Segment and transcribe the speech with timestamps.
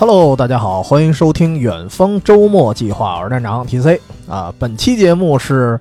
[0.00, 3.98] Hello，大家好，欢迎收听远方周末计划，我是站长 TC
[4.28, 4.54] 啊。
[4.56, 5.76] 本期节目是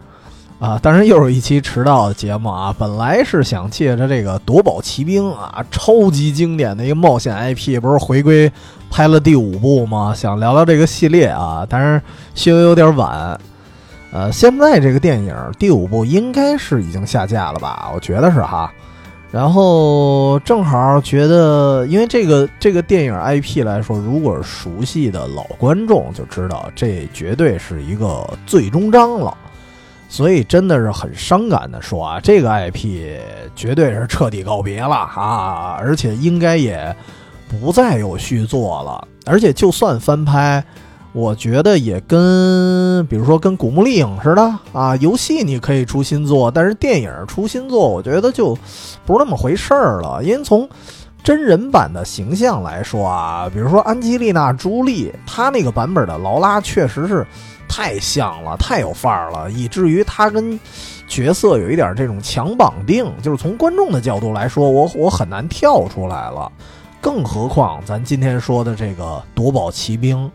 [0.57, 2.75] 啊，当然又是一期迟到的节目啊。
[2.79, 8.51] 本来是想借着这个夺宝奇兵啊，超级经典的一个冒险 IP，不是回归
[8.89, 10.15] 拍了第五部吗？
[10.15, 12.01] 想聊聊这个系列啊，但是
[12.33, 13.39] 稍微有点晚。
[14.11, 17.91] 呃，现在这个电影第五部应该是已经下架了吧？
[17.93, 18.73] 我觉得是哈。
[19.31, 29.35] 然后正好觉得，因为这个这个电影 IP 来说，如果熟悉的老观众就知道，这绝对是一个最终章了。
[30.09, 33.19] 所以真的是很伤感的说啊，这个 IP
[33.55, 36.95] 绝对是彻底告别了啊，而且应该也
[37.49, 39.05] 不再有续作了。
[39.25, 40.63] 而且就算翻拍。
[41.17, 48.55] 我觉得也跟，比如说跟《古墓丽影》似的啊，游戏你可以出新作，但是电影出新作，我觉得就
[49.03, 50.23] 不是那么回事儿了。
[50.23, 50.69] 因为从
[51.23, 57.25] 真人版的形象来说啊，比如说安吉丽娜·朱莉，她那个版本的劳拉确实是
[57.67, 60.59] 太像了，太有范儿了，以至于她跟
[61.07, 66.51] 角色有一点这种强绑定，就是从观众的角度来说，我我很难跳出来了。
[67.01, 70.29] 更何况咱今天说的这个夺宝奇兵。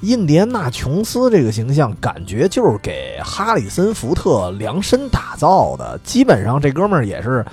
[0.00, 5.98] 印第安纳·琼斯这个形象，感觉就是给哈里森·福特量身打造的。
[6.02, 7.44] 基本上这哥们儿也是，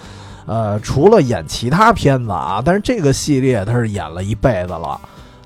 [0.46, 5.00] 呃，除了演其他片子啊，但是这个系列他是演了一辈子了。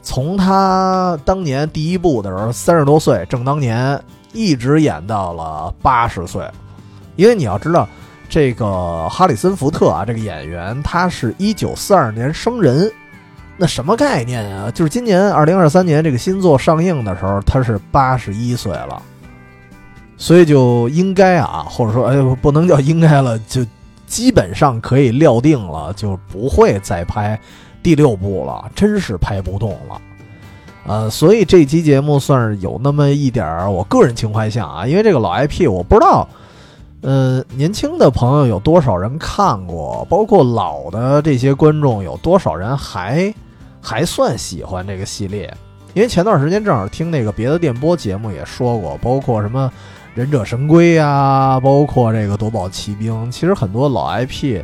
[0.03, 3.99] 从他当年第一部的时候，三十多岁，正当年，
[4.31, 6.47] 一直演到了八十岁。
[7.15, 7.87] 因为你要知道，
[8.29, 12.91] 这个哈里森·福特啊，这个演员，他是一九四二年生人。
[13.61, 14.71] 那什么概念啊？
[14.71, 18.99] 就是今年二零二三年这个新作上映的时候，他是八十一岁了，
[20.17, 23.63] 所以就应该啊，或者说哎，不能叫应该了，就
[24.07, 27.39] 基本上可以料定了，就不会再拍
[27.83, 30.01] 第六部了，真是拍不动了。
[30.87, 36.27] 呃，所以这期节目算是有那么一点儿我个人情怀像啊，因为这个老 IP 我不知道，
[37.01, 43.31] 呃，年轻的朋友有多少人看过，包括老的这些观众有多少人还。
[43.81, 45.51] 还算喜欢这个系列，
[45.93, 49.71] 因为前段时间正好听那个别的电波节目也说过，包括什么
[50.13, 54.61] 忍者神龟呀，包括这个夺宝奇兵，其实很多老 IP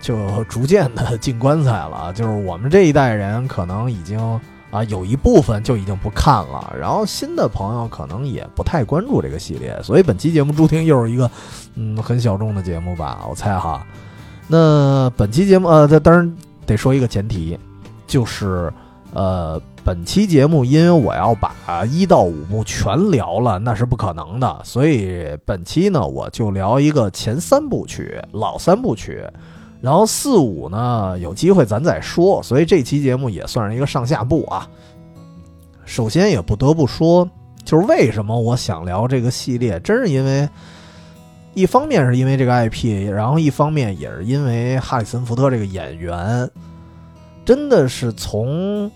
[0.00, 2.12] 就逐渐的进棺材了。
[2.14, 4.18] 就是我们这一代人可能已经
[4.70, 11.30] 啊有一部分就已经不看了，然后新的朋友可能也不太关注这个系列，所以本期节目注定又是一个
[11.74, 13.84] 嗯很小众的节目吧，我猜哈。
[14.46, 16.36] 那本期节目呃，这当然
[16.66, 17.58] 得说一个前提。
[18.14, 18.72] 就是，
[19.12, 29.20] 呃，本期节目因为我要把一到五部全聊了，那是不可能的，所以本期呢，我就聊一个前三部曲，老三部曲，
[29.80, 32.40] 然后四五呢，有机会咱再说。
[32.40, 34.68] 所以这期节目也算是一个上下部啊。
[35.84, 37.28] 首先也不得不说，
[37.64, 40.48] 就是为什么我想聊这个系列，真是因为，
[41.52, 46.48] 一方面是因为这个 IP，然后一方面也是因为哈里森福特这个演员。
[47.44, 48.90] 真的是从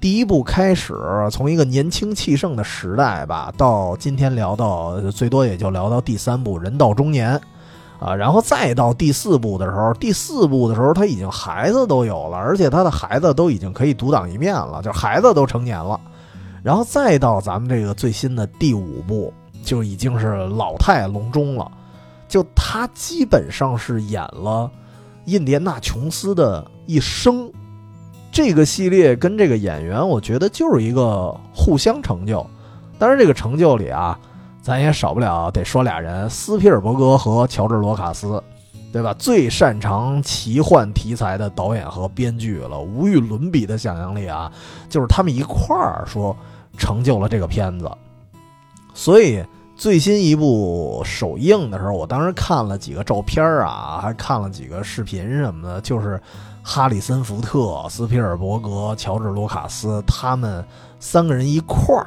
[0.00, 0.94] 第一部开始，
[1.30, 7.40] 从一个年轻气盛的时代吧，到今天聊到最多也就聊到第三部人到中年，
[8.00, 16.00] 啊，然后再到第四部的时候，第四部的时候他已经孩子都有了，而且他的孩子都已经可以独当一面了，就孩子都成年了，
[16.64, 21.70] 然后再到咱们这个最新的第五部，就已经是老态龙钟了，
[22.26, 24.68] 就他基本上是演了
[25.26, 27.48] 印第安纳琼斯的一生。
[28.32, 32.44] 这个系列跟这个演员，我觉得就是一个互相成就。
[32.98, 34.18] 当然，这个成就里啊，
[34.62, 38.42] 咱也少不了得说俩人：斯皮尔伯格和乔治罗卡斯，
[38.90, 39.14] 对吧？
[39.18, 44.50] 最擅长奇幻题材的导演和编剧了，无与伦比的想象力啊，
[44.88, 46.34] 就是他们一块儿说
[46.78, 47.90] 成就了这个片子。
[48.94, 49.44] 所以
[49.76, 56.18] 最新一部首映的时候，我当时看了几个照片啊，还看了几个视频什么的，就是。
[56.62, 60.64] 哈里森·福特、斯皮尔伯格、乔治·卢卡斯，他们
[61.00, 62.06] 三个人一块儿，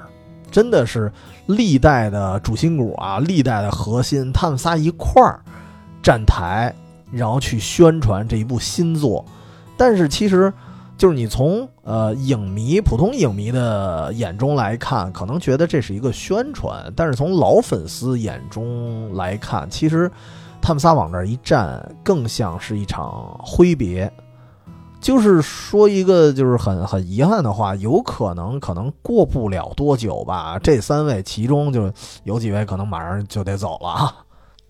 [0.49, 1.11] 真的是
[1.45, 4.31] 历代的主心骨啊，历代的核心。
[4.31, 5.41] 他们仨一块儿
[6.01, 6.73] 站台，
[7.11, 9.23] 然后去宣传这一部新作。
[9.75, 10.51] 但是其实，
[10.97, 20.09] 就是你从呃影迷、普通影迷的眼中来看，可能觉得这是一个宣传；但是从老粉丝眼中来看，其实
[20.61, 24.09] 他们仨往这儿一站，更像是一场挥别。
[25.05, 31.93] 就是说一个就是很很遗憾的话，有可能可能过不了多久吧，这三位其中就
[32.23, 34.15] 有几位可能马上就得走了啊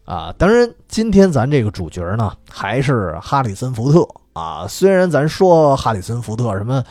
[0.04, 0.36] 啊！
[0.38, 4.68] 当然，今天咱这个主角呢还是哈里森福特啊。
[4.68, 6.84] 虽然咱说哈里森福特什么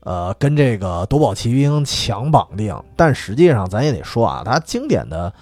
[0.00, 2.78] 呃，跟这个《夺宝奇兵》强绑定。
[2.96, 5.32] 但实际上，咱也得说啊，他经典的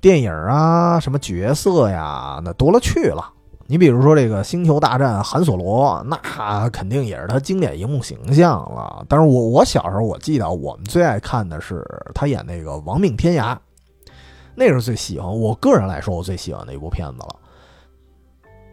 [0.00, 3.30] 电影啊，什么角色呀，那多了去了。
[3.66, 9.04] 你比如说这个《星球大战》，韩索罗，那肯定也是他经典荧幕形象了。
[9.08, 11.82] 但是我我小时候我记得，我们最爱看的是
[12.14, 13.54] 他演那个《亡命天涯》，
[14.54, 15.40] 那是最喜欢。
[15.40, 17.36] 我个人来说，我最喜欢的一部片子了。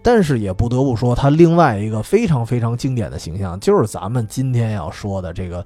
[0.03, 5.65] 但是也不得不说，他另外一个非常非常经典的形象，就是咱们今天要说的这个。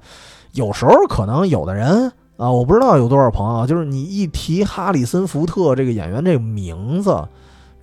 [0.52, 7.26] 有时候可能有的人啊，我不知道有多少朋友，就是你一提哈里森福特这个演员这个名字。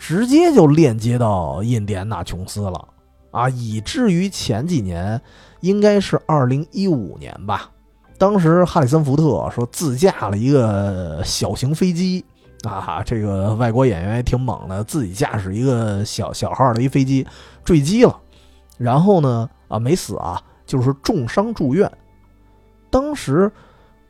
[0.05, 2.89] 直接就链接到印第安纳琼斯了。
[3.31, 5.19] 啊，以至于前几年，
[5.61, 7.71] 应该是二零一五年吧，
[8.17, 12.25] 当时哈里森福特说自驾了一个小型飞机。
[12.63, 17.25] 啊，这个外国演员也挺猛的，自己驾驶一个小小号的一飞机
[17.63, 18.19] 坠机了，
[18.77, 21.89] 然后呢啊没死啊，就是重伤住院，
[22.91, 23.49] 当时。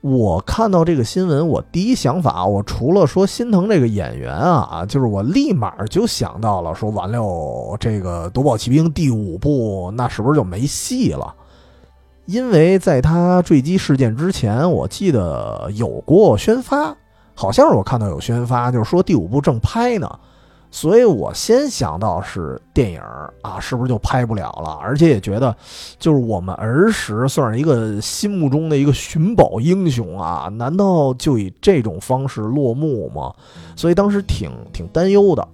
[0.04, 11.34] 我看到这个新闻，我第一想法，我除了说心疼这个演员啊，就是我立马就想到了说，完了，这个《夺宝奇兵》第五部那是不是就没戏了？
[12.26, 16.94] 因为在他坠机事件之前，我记得有过宣发，
[17.34, 20.20] 好像是我看到有宣发，就是说第五部正拍呢。
[20.76, 23.00] 所以我先想到是电影
[23.44, 24.72] 啊，是不是就拍不了了？
[24.82, 25.56] 而且也觉得，
[26.00, 33.32] 就是我们儿时算是一个心目中的一个寻宝英雄啊，难道就以这种方式落幕吗？
[33.76, 35.48] 所以当时挺挺担忧的。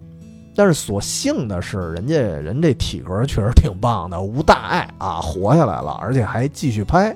[0.55, 7.13] 但是所幸的是，人家人这体格确实挺棒的，无大碍啊，活下来了，而且还继续拍，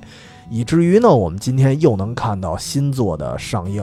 [0.50, 3.82] 以至于呢，我们今天又能看到新作的上映。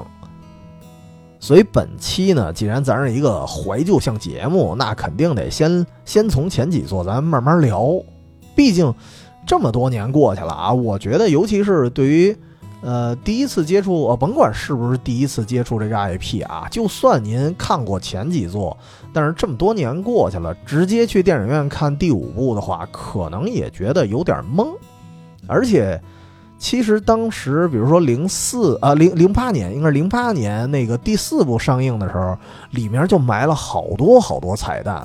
[1.43, 7.91] 所以本期呢，既然咱是一个怀旧向节目，那肯定得先先从前几座咱慢慢聊。
[8.55, 8.95] 毕竟
[9.47, 12.37] 这么多年过去了啊，我觉得尤其是对于
[12.83, 18.77] 呃第一次接触，甭管是不是第一次接触这个 IP 啊，就算您看过前几座，
[19.15, 24.69] 但是这么多年过去了，直接去电影院看第五部的话，可能也觉得有点懵，
[25.47, 25.99] 而且。
[26.61, 32.37] 其实当时，比如说零四啊零零八年，应该是零八年那个第四部上映的时候，
[32.73, 35.05] 里面就埋了好多好多彩蛋。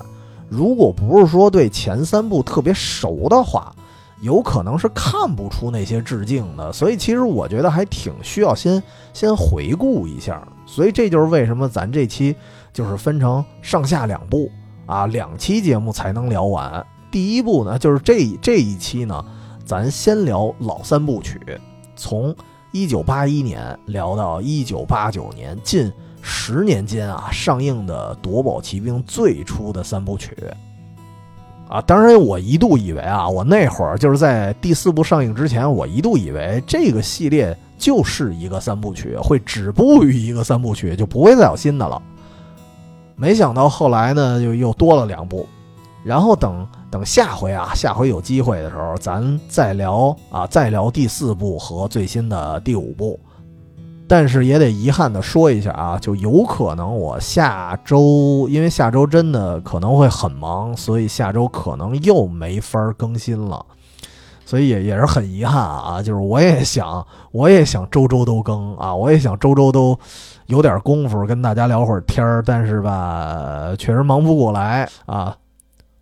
[0.50, 3.74] 如果不是说对前三部特别熟的话，
[4.20, 6.74] 有可能是看不出那些致敬的。
[6.74, 10.46] 所以其实我觉得还挺需要先先回顾一下。
[10.66, 12.36] 所以这就是为什么咱这期
[12.74, 14.52] 就是分成上下两部
[14.86, 16.86] 啊，两期节目才能聊完。
[17.10, 19.24] 第一部呢，就是这这一期呢。
[19.66, 21.40] 咱先聊老三部曲，
[21.96, 22.34] 从
[22.72, 25.92] 一九八一年聊到一九八九年，近
[26.22, 30.38] 十年间啊上映的《夺宝奇兵》最初的三部曲
[31.68, 42.00] 啊，当然我一度以为啊，我那会儿就是在第四部上映之前，我一度以为这个系列就是一个三部曲，会止步于一个三部曲，就不会再有新的了。
[43.16, 45.48] 没想到后来呢，就又多了两部。
[46.06, 53.20] 然后等等下回啊，下回有机会的时候，咱再聊啊，再聊第四部和最新的第五部。
[54.08, 63.66] 但是也得遗憾的说一下啊，就有可能我下周，因为下周真的可能会很忙，所以下周可能又没法更新了。
[64.46, 69.98] 所以也也是很遗憾啊，就是我也想，我也想周周都更啊，我也想周周都
[70.46, 75.36] 有点功夫跟大家聊会儿天儿，但是吧，确实忙不过来啊。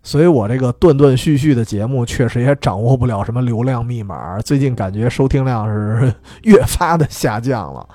[0.04, 4.38] 所以，我这个断断续续的节目确实也掌握不了什么流量密码。
[4.42, 6.12] 最近感觉收听量是
[6.44, 7.88] 越发的下降了。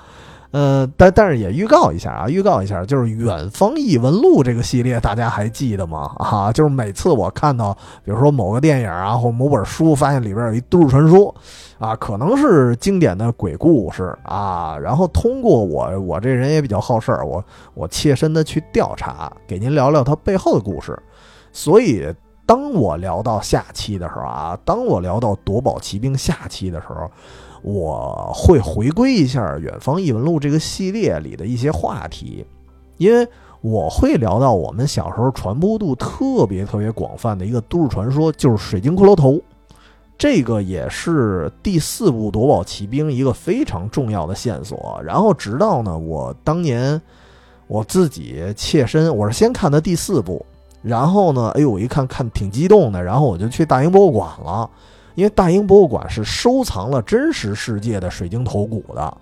[0.50, 6.10] 呃，但但是也预告一下啊，预告一下，就是《远方异闻录》这个系列，大家还记得吗？
[6.16, 7.72] 啊，就是每次我看到，
[8.04, 11.32] 比如说某个电影啊，或某本书，发现里边有一都市传说，
[11.78, 21.00] 啊，可能是经典的鬼故事啊，然后通过我，我这人也比较好事儿，我我切身的去调查，给您聊聊它背后的故事。
[21.52, 22.06] 所以，
[22.46, 27.10] 当我聊到下期的时候啊，当我聊到《夺宝奇兵》下期的时候，
[27.62, 32.44] 我会回归一下《远方异闻录》这个系列里的一些话题，
[32.96, 33.28] 因为
[33.60, 39.40] 我会聊到我们小时候传播度特别特别广泛的一个都市传说，就是水晶骷髅头。
[40.16, 45.00] 这个也是第四部《夺宝奇兵》一个非常重要的线索。
[45.04, 47.00] 然后，直到呢，我当年
[47.66, 50.44] 我自己切身，我是先看的第四部。
[50.82, 51.50] 然后呢？
[51.54, 54.68] 哎呦，我一看看挺激动的，然后我就去大英博物馆了，
[55.14, 59.16] 因为大英博物馆是收藏了真实世界的水晶头骨的。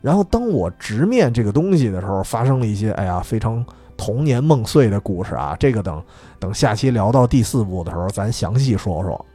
[0.00, 3.64] 然后当我直面这个东西的时候，发生了一些哎呀非常
[3.96, 5.54] 童年梦碎的故事啊。
[5.60, 6.02] 这个等
[6.40, 9.26] 等下期聊到第四部的时候，咱详细说说。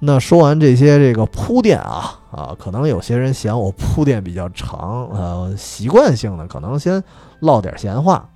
[0.00, 7.02] 那说完这些这个铺垫啊啊，可能有些人嫌我铺垫比较长，呃，习惯性的可能先
[7.40, 8.28] 唠点闲话。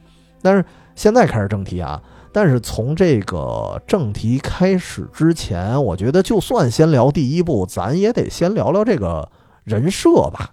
[0.42, 0.64] 但是
[0.96, 9.30] 现在开始正题啊，但是从这个正题开始之前，我觉得就算先聊第一部，咱也得先聊聊这个
[9.64, 10.50] 人设吧。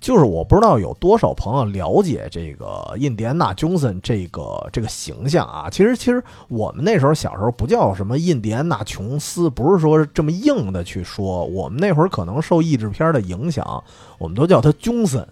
[0.00, 5.70] 就是我不知道有多少朋友了解这个印第安纳·琼森这个这个形象啊。
[5.70, 11.46] 其实，其实我们那时候小时候不叫什么印第安纳·琼斯，不是说这么硬的去说。
[11.46, 13.82] 我们那会儿可能受译制片的影响，
[14.18, 15.26] 我们都叫他琼森。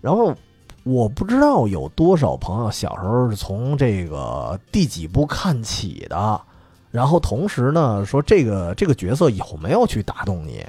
[0.00, 0.32] 然后
[0.86, 6.40] 我不知道有多少朋友小时候是从这个第几部看起的。
[6.92, 10.64] 然后同时呢，说这个这个角色有没有去打动你？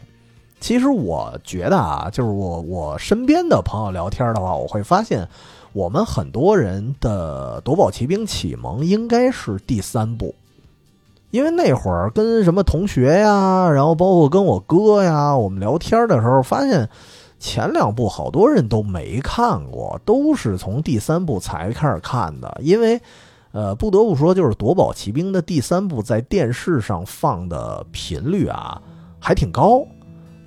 [0.60, 5.26] 其实我觉得啊，就是我我身边的朋友聊天的话，我会发现，
[5.72, 10.34] 我们很多人的夺宝奇兵启蒙应该是第三部，
[11.30, 16.90] 因为那会儿跟什么同学呀，然后包括跟我哥呀，我们聊天的时候，发现
[17.40, 22.58] 前两部好多人都没看过，都是从第三部才开始看的。
[22.62, 23.00] 因为，
[23.52, 28.82] 呃，不得不说，就是夺宝奇兵的第三部在电视上放的频率啊，
[29.20, 29.86] 还挺高。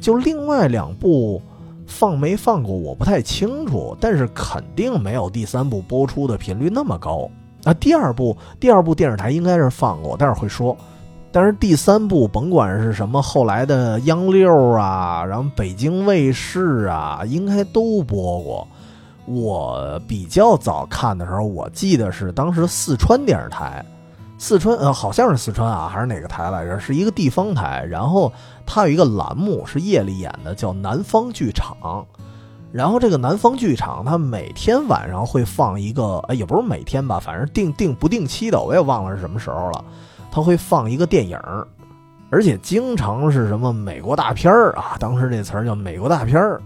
[0.01, 1.41] 就另外两部
[1.87, 7.31] 放没放过我不太清楚，但是肯定没有第三部播出的频率那么高。
[7.65, 10.77] 啊，第二部第二部电视台应该是放过，待会儿会说。
[11.33, 18.67] 但是第三部甭管是什么后来的央六啊，然后北京卫视啊，应该都播过。
[19.27, 23.85] 我比较早看的时候，我记得是当时四川电视台。
[24.39, 26.81] 四川呃，好像是四川啊，还是哪个台来着？
[26.81, 27.85] 是一个地方台。
[27.89, 28.33] 然后
[28.67, 31.77] 它有一个栏目是夜里演的，叫《南方剧场》。
[32.73, 39.85] 然后这个南方剧场，它每天晚上会放一个，哎，也不是每天吧，反正定定不定期的，我也忘了是什么时候了。
[40.31, 41.39] 他会放一个电影，
[42.31, 46.61] 而且经常是什么美国大片儿啊，当时这词儿叫美国大片儿。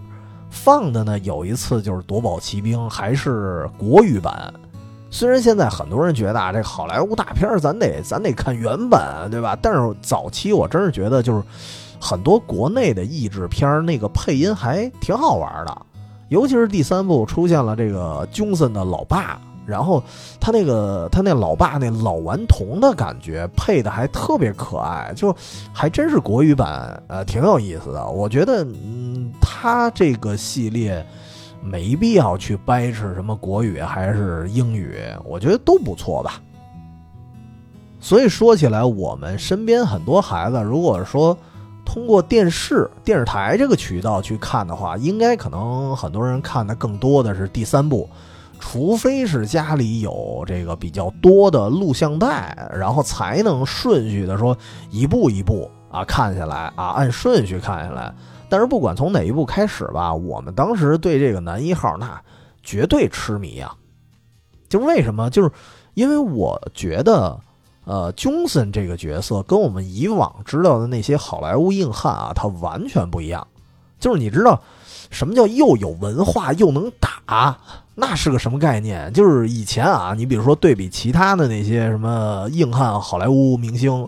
[0.49, 4.53] 放的呢，有一次就是《夺宝奇兵》，还是国语版。
[5.09, 9.57] 虽然现在很多人觉得啊，这好莱坞大片儿咱得咱得看原版，对吧？
[9.61, 11.43] 但是早期我真是觉得，就是
[11.99, 15.81] 很多国内的译制片儿那个配音还挺好玩的，
[16.29, 20.03] 尤其是第三部出现了这个 Johnson 的老爸，然后
[20.39, 25.35] 他那个他那老爸那老顽童的感觉配的还特别可爱，就
[25.73, 28.07] 还真是国语版，呃，挺有意思的。
[28.07, 31.05] 我觉得，嗯，他这个系列。
[31.67, 36.39] 没必要去掰扯什么国语还是英语，我觉得都不错吧。
[37.99, 41.35] 所以说起来，我们身边很多孩子，如果说
[41.83, 48.07] 通过电视、电视台这个渠道去看的话，应该可能很多人看的更多的是第三部，
[48.59, 54.57] 除非是家里有这个比较多的录像带，然后才能顺序的说
[54.89, 58.13] 一步一步啊看下来啊，按顺序看下来。
[58.47, 62.21] 但是不管从哪一部开始吧，我们当时对这个男一号那
[62.61, 63.75] 绝对痴迷啊！
[64.69, 65.29] 就为什么？
[65.29, 65.51] 就是
[65.93, 67.39] 因为我觉得，
[67.85, 73.47] 呃，Johnson 这个角色跟我们以往知道的那些好莱坞硬汉啊，他完全不一样。
[74.05, 74.61] 就是你知道
[75.09, 77.57] 什么叫又有文化又能打？
[77.95, 79.11] 那是个什么概念？
[79.13, 84.07] 就是以前啊，你比如说对比其他的那些什么硬汉好莱坞明星。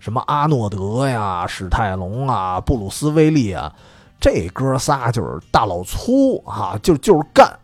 [0.00, 3.72] 什么阿诺德呀、史泰龙啊、布鲁斯威利啊，
[4.20, 7.56] 这哥仨就是大老粗啊，就就是干。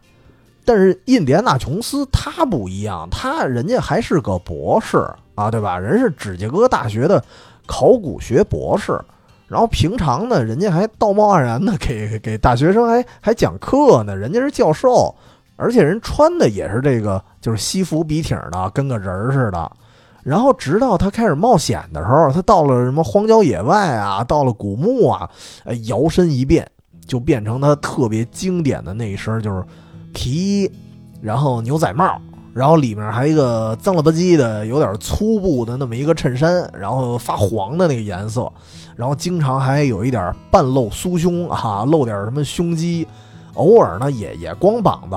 [0.65, 4.99] 但是印第安纳琼斯他不一样，他人家还是个博士
[5.35, 5.77] 啊，对吧？
[5.77, 7.25] 人是芝加哥大学的
[7.67, 9.01] 考古学博士，
[9.53, 15.15] 然后平常呢，人家还道貌岸然的给给大学生还还讲课呢，人家是教授，
[15.57, 19.71] 而且人穿的也是这个就是西服笔挺的，跟个人似的。
[20.23, 25.29] 然后直到他开始冒险的时候，他到了什么荒郊野外啊，到了古墓啊，
[25.65, 26.67] 呃，摇身一变
[27.05, 29.63] 就变成他特别经典的那一身，就是
[30.15, 30.73] 皮衣，
[31.21, 32.19] 然后牛仔帽，
[32.55, 38.51] 然后里面还一个脏了吧唧的、有点粗布的那么一个衬衫，然后发黄的那个颜色，
[38.97, 43.07] 然后经常还有一点半露酥胸啊，露点什么胸肌，
[43.55, 45.17] 偶尔呢也也光膀子，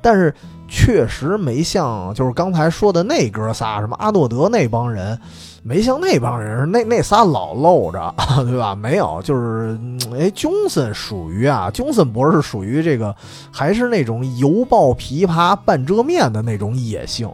[0.00, 0.34] 但是。
[0.74, 5.20] 确实没像就是刚才说的那哥仨，什么阿诺德那帮人，
[5.62, 8.14] 没像那帮人，那那仨老露着，
[8.48, 8.74] 对吧？
[8.74, 9.78] 没有，就是
[10.18, 13.14] 哎，琼森属于啊，琼森博士属于这个，
[13.52, 17.30] 还是那种犹抱琵琶半遮面的那种野性。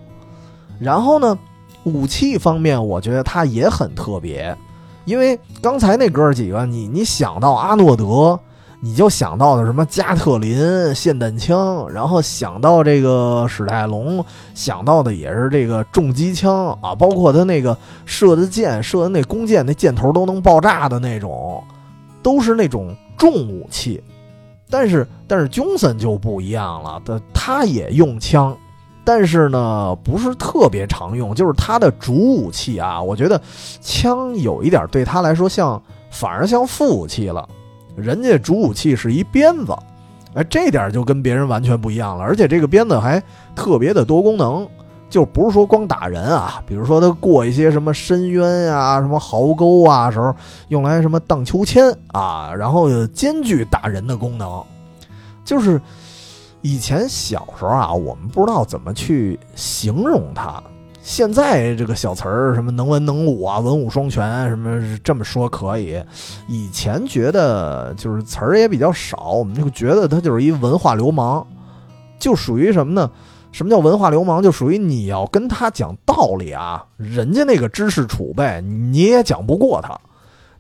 [0.81, 1.39] 然后呢，
[1.85, 4.53] 武器方面，我觉得他也很特别，
[5.09, 8.39] 因为刚才那哥几个，你你想到阿诺德，
[8.81, 10.57] 你就想到的什么加特林
[10.95, 14.23] 霰弹枪，然后想到这个史泰龙，
[14.55, 21.65] 想到的也是这个重机枪啊，包括他那个射的箭，射的那弓箭，那箭头都能爆炸的那种，
[22.23, 24.03] 都是那种重武器。
[24.71, 28.55] 但是，但是，j 森就不一样了，他他也用枪，
[29.11, 33.01] 但是呢，不是特别常用，就是他的主武器啊。
[33.01, 33.41] 我觉得
[33.81, 37.49] 枪有一点对他来说像，反而像副武器了。
[37.97, 39.75] 人家主武器是一鞭子，
[40.35, 42.23] 哎，这点就跟别人完全不一样了。
[42.23, 43.19] 而且这个鞭子还
[43.57, 44.69] 特别的多功能，
[45.09, 46.63] 就不是说光打人啊。
[46.67, 50.37] 比如说他过一些什么深渊呀、什么壕沟啊时候，
[50.69, 54.63] 用来什么荡秋千啊，然后兼具打人的功能。
[55.47, 55.81] 就是
[56.61, 60.63] 以前小时候啊，我们不知道怎么去形容它。
[61.01, 66.03] 现在这个小词儿，什么能文能武啊，文武双全，什么这么说可以。
[66.49, 71.47] 以前觉得就是词儿也比较少，我们就觉得他就是一文化流氓，
[72.19, 73.11] 就属于什么呢？
[73.53, 74.43] 什么叫文化流氓？
[74.43, 79.99] 就属于你要跟他讲道理啊，人家那个知识储备你也讲不过他。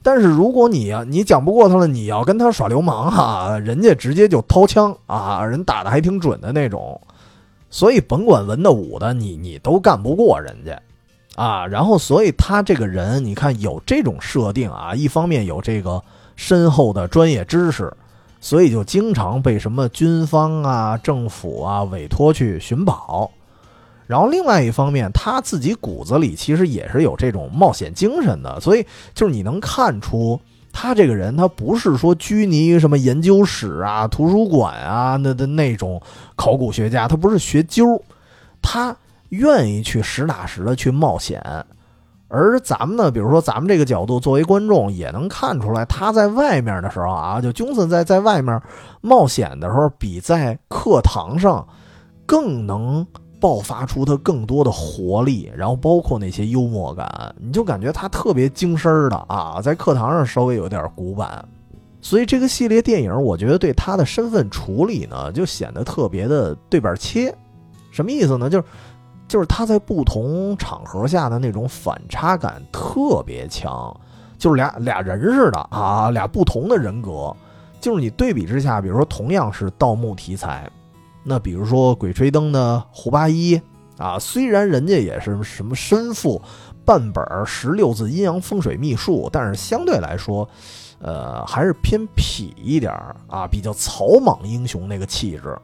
[0.02, 7.00] 但是如果你呀，你讲不过他了，你要跟他耍流氓哈，人家直接就掏枪啊，人打的还挺准的那种。
[7.70, 10.80] 所以甭管文的武的，你你都干不过人家，
[11.34, 16.02] 啊，然后所以他这个人，你看有这种设定啊，一方面有这个
[16.34, 17.92] 深厚的专业知识，
[18.40, 23.30] 所以就经常被什么军方啊、政府啊委托去寻宝，
[24.08, 28.84] 然后另外一方面他自己骨子里其实也是有这种冒险精神的，所以
[29.14, 30.40] 就是你能看出。
[30.70, 36.00] 他这个人，他不是说拘泥于什么研究室啊、图书馆啊那的那种
[36.36, 38.00] 考古学家，他不是学究，
[38.62, 38.94] 他
[39.30, 41.42] 愿意去实打实的去冒险。
[42.28, 48.60] 而咱们呢，比如说咱们这个角度作为观众，也能看出来，他在外面的时候啊，就君森在在外面
[49.00, 51.66] 冒险的时候，比在课堂上
[52.24, 53.04] 更能。
[53.40, 61.46] 爆发出他更多的活力，然后包括那些幽默感，你就感觉他特别精神的啊，在课堂上稍微有点古板，
[62.00, 67.34] 所以这个系列电影，我觉得对他的身份处理呢，就显得特别的对半切。
[67.90, 68.50] 什么意思呢？
[68.50, 68.64] 就是
[69.28, 73.94] 就是他在不同场合下的那种反差感特别强，
[74.36, 77.34] 就是俩俩人似的啊，俩不同的人格，
[77.80, 80.68] 就是你对比之下，比如说同样是盗墓题材。
[81.28, 83.60] 那比如说《鬼吹灯》的胡八一
[83.98, 86.40] 啊，虽然人家也是什么身负
[86.86, 90.48] 半本十六字阴阳风水秘术，但是相对来说，
[91.00, 92.92] 呃，还是偏痞一点
[93.26, 95.54] 啊，比较草莽英雄那个气质。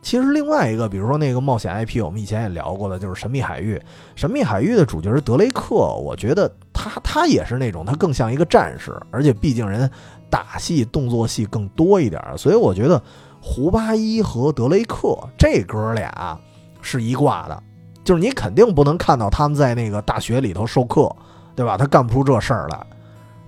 [0.00, 3.76] 其实另外一个，比如说那个冒险 IP，我们以前也聊过的，就是《神秘海域》。
[4.14, 9.90] 《神秘海域》的主角是德雷克，我觉得他他也是那种，他更像一个战士，而且毕竟人
[10.30, 13.02] 打戏动作戏更多一点，所以我觉得。
[13.40, 16.38] 胡八一和德雷克这哥俩
[16.82, 17.62] 是一挂的，
[18.04, 21.10] 就是你肯定不能看到他们在那个大学里头授课，
[21.56, 21.76] 对吧？
[21.76, 22.86] 他干不出这事儿来。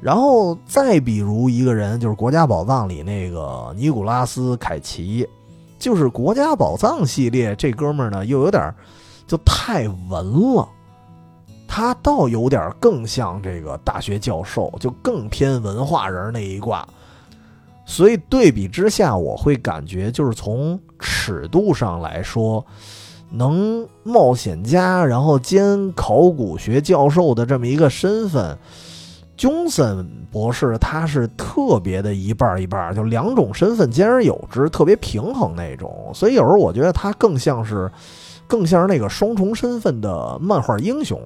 [0.01, 5.29] 然后再比如一个人，就是《国家宝藏》里那个尼古拉斯凯奇，
[5.79, 8.75] 就是《国家宝藏》系列这哥们儿呢，又有点
[9.27, 10.69] 就太文了，
[11.69, 16.87] 他倒有点更像这个大学教授，就更偏文化人那一挂。
[17.85, 22.65] 所以对比之下，我会感觉就是从尺度上来说，
[23.31, 28.57] 能冒险家然后兼考古学教授的这么一个身份，
[29.37, 36.11] 琼森博士他是特别的一半一半，就两种身份兼而有之，特别平衡那种。
[36.15, 37.91] 所以有时候我觉得他更像是，
[38.47, 41.21] 更像是那个双重身份的漫画英雄。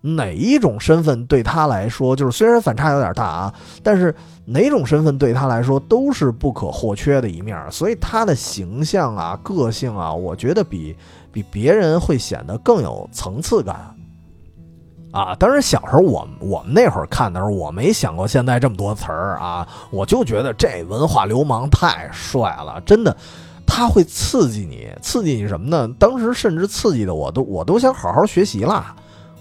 [0.00, 10.96] 哪一种身份对他来说，就是虽然反差有点大啊，但是哪种身份对他来说都是不可或缺的一面，所以他的形象啊、个性啊，我觉得比
[11.32, 13.94] 比别人会显得更有层次感
[15.10, 15.34] 啊。
[15.34, 23.16] 当然，小时候我我们那会儿看的时候，我没想过现在这么多词儿啊，我就觉得这文化流氓太帅了，真的，
[23.66, 25.92] 他会刺激你，刺激你什么呢？
[25.98, 28.94] 当时甚至刺激的我都我都想好好学习了。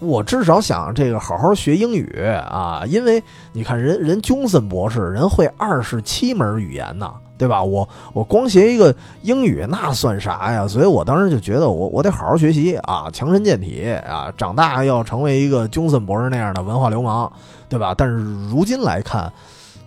[0.06, 3.22] 我至少想这个好好学英语啊，因为
[3.54, 7.64] 你看人人琼森博士人会二十七门语言呢，对吧？
[7.64, 10.68] 我我光学一个英语那算啥呀？
[10.68, 17.32] 所以我当时就觉得我我得好好学习啊，强身健体啊，长大要成为一个琼森博士那样的文化流氓，
[17.68, 17.94] 对吧？
[17.98, 18.16] 但是
[18.50, 19.32] 如今来看，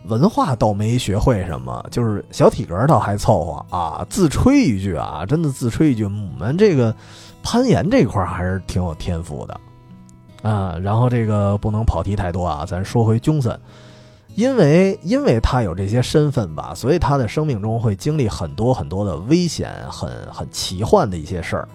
[0.06, 4.06] 文化倒没学会什么，就是小体格倒还凑合啊。
[4.08, 6.94] 自吹一句啊，真的自吹一句，我们这个
[7.42, 9.60] 攀岩这块还是挺有天赋的。
[10.42, 13.56] 啊，然后这个不能跑题太多啊，咱说回 Johnson，
[14.34, 21.68] 因为因为他有这些身份吧，所以他的生命中会经历很多很多的危险，很很奇幻的一些事儿。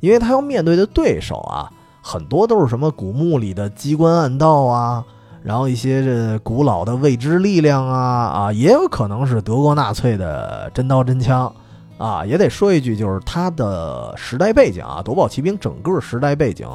[0.00, 1.70] 因为他要面对的对手啊，
[2.02, 5.04] 很多都是什么古墓里的机关暗道啊，
[5.42, 11.52] 然后一些这古老的未知力量啊啊，也有可能是德国纳粹的真刀真枪
[11.98, 12.24] 啊。
[12.24, 16.66] 也得说一句，就是他的时代背景啊，夺宝奇兵整个时代背景，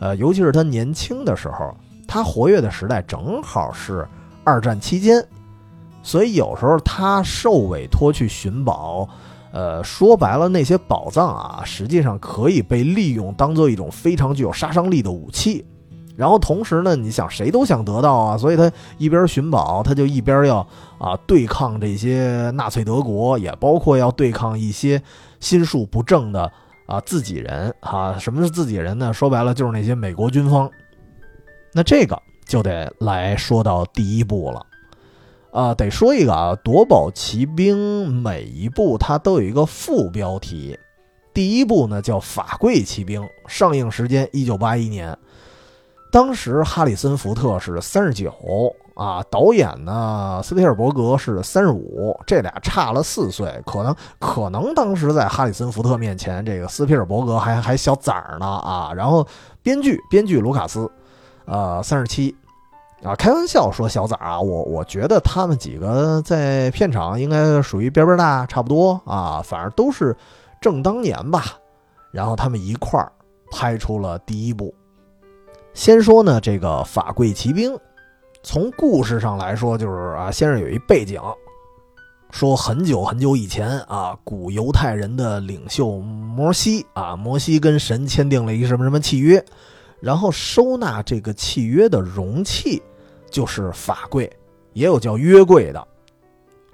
[0.00, 1.76] 呃，尤其是他年轻的时候，
[2.08, 4.04] 他活跃的时代正好是
[4.42, 5.24] 二战期间，
[6.02, 9.08] 所以有时候他受委托去寻宝。
[9.52, 15.66] 呃，说白了，那些宝藏啊，实际上可以被利用当做一种非常具有杀伤力的武器。
[16.16, 20.58] 然后同时呢，你想谁都想得到啊，所以他一边寻宝，他就一边要
[20.98, 25.02] 啊对抗这些纳粹德国，也包括要对抗一些
[25.40, 26.52] 心术不正的
[26.90, 28.18] 啊自己人啊。
[28.18, 29.12] 什么是自己人呢？
[29.12, 30.70] 说白了就是那些美国军方。
[31.72, 34.66] 那这个就得来说到第一步了。
[35.52, 40.78] 啊，得说一个啊，夺宝奇兵每一部它都有一个副标题，
[41.34, 45.16] 第一部呢叫法贵骑兵，上映时间一九八一年，
[46.12, 48.32] 当时哈里森福特是三十九
[48.94, 59.26] 啊，导演呢斯皮尔伯格是三十五，这俩差了四岁，可能可能当时在哈里森福特面前，这个斯皮尔伯格还还小崽儿呢啊，然后
[59.62, 60.90] 编剧编剧卢卡斯，
[61.46, 62.34] 呃三十七。
[63.02, 70.14] 啊，开玩笑说小崽儿啊，我我觉得他们几个在片场应该属于边边大，差不多啊，反正都是
[70.60, 71.44] 正当年吧。
[72.12, 73.10] 然后他们一块儿
[73.50, 74.74] 拍出了第一部。
[75.72, 77.74] 先说呢，这个法贵骑兵，
[78.42, 81.20] 从故事上来说，就是啊，先是有一背景，
[82.30, 89.44] 说很久很久以前啊，古犹太人的领袖摩西啊，摩西跟神签订了一个什么什么契约，
[90.00, 92.82] 然后收纳这个契约的容器。
[93.30, 94.28] 就是法柜，
[94.72, 95.86] 也有叫约柜的，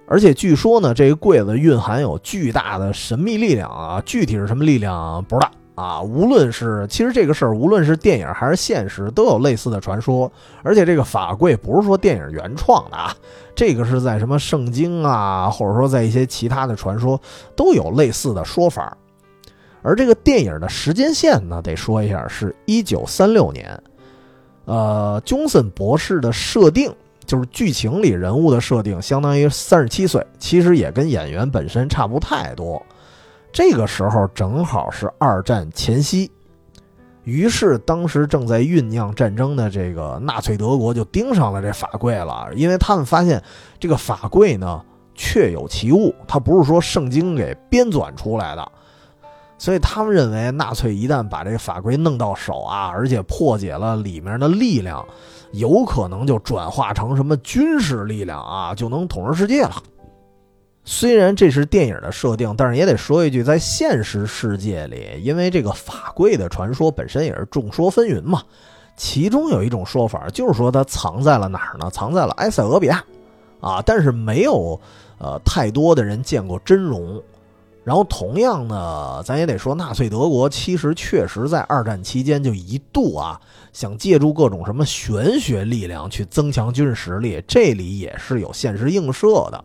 [0.09, 6.03] 而且据说呢，这个柜子蕴含有巨大的神秘力量啊，具体是什么力量不知道啊。
[6.03, 10.31] 无论是其实这个事儿，无论是电影还是现实，都有类似的传说。
[10.65, 13.15] 而且这个法柜不是说电影原创的啊，
[13.55, 17.21] 这个是在什么圣经啊，或者说在一些其他的传说
[17.55, 18.97] 都有类似的说法。
[19.83, 23.81] 而这个电影的时间线呢，得说一下，是一九三六年。
[24.65, 26.93] 呃，琼森博士的设定
[27.25, 32.85] 就是剧情里人物的设定，相当于三十七岁，其实也跟演员本身差不太多。
[33.57, 36.31] 这个时候正好是二战前夕，
[37.25, 43.43] 于是当时正在酝酿战争的这个纳粹德国就盯上了这法柜了，因为他们发现
[43.81, 48.73] 这个法柜呢确有其物，它不是说圣经给编纂出来的。
[49.57, 55.03] 所以他们认为，纳粹一旦把这个法规弄到手啊，而且破解了里面的力量，
[55.53, 59.83] 有可能就转化成什么军事力量啊，就能统治世界了。
[60.89, 68.41] 虽然这是电影的设定，但是也得说一句，在现实世界里，因为这个法柜的传说本身也是众说纷纭嘛。
[68.97, 71.91] 其中有一种说法就是说它藏在了哪儿呢？
[71.91, 73.05] 藏在了埃塞俄比亚，
[73.61, 74.81] 啊，但是没有
[75.19, 77.21] 呃太多的人见过真容。
[77.83, 83.41] 然后同样呢，咱也得说，纳粹德国其实确实在二战期间就一度啊，
[83.73, 89.65] 想借助各种什么玄学力量去增强军事实力，这里也是有现实映射的。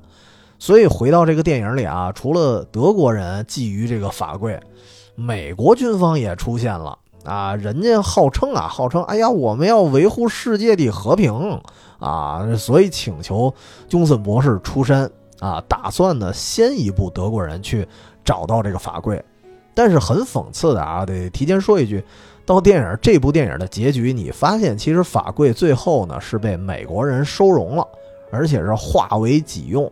[0.62, 4.60] 所以回到这个电影里啊，除了德国人觊觎这个法柜，
[5.16, 6.96] 美国军方也出现了。
[7.24, 11.60] 啊，人家号称啊，号称哎呀，我们要维护世界的和平。
[11.98, 13.52] 啊，所以请求
[13.90, 17.88] 琼森博士出山啊，打算呢先一步德国人去。
[18.24, 19.20] 找到这个法柜，
[19.74, 22.06] 但是很讽刺的啊，得提前说一句，
[22.46, 27.84] 到电影这部电影的结局，你发现其实法柜最后呢是被美国人收容了，
[28.32, 29.92] 而且是化为己用，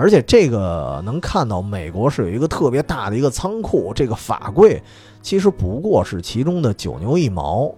[0.00, 4.82] 而且这个能看到美国是有一个特别大的一个仓库，这个法柜
[5.20, 7.70] 其实不过是其中的九牛一毛，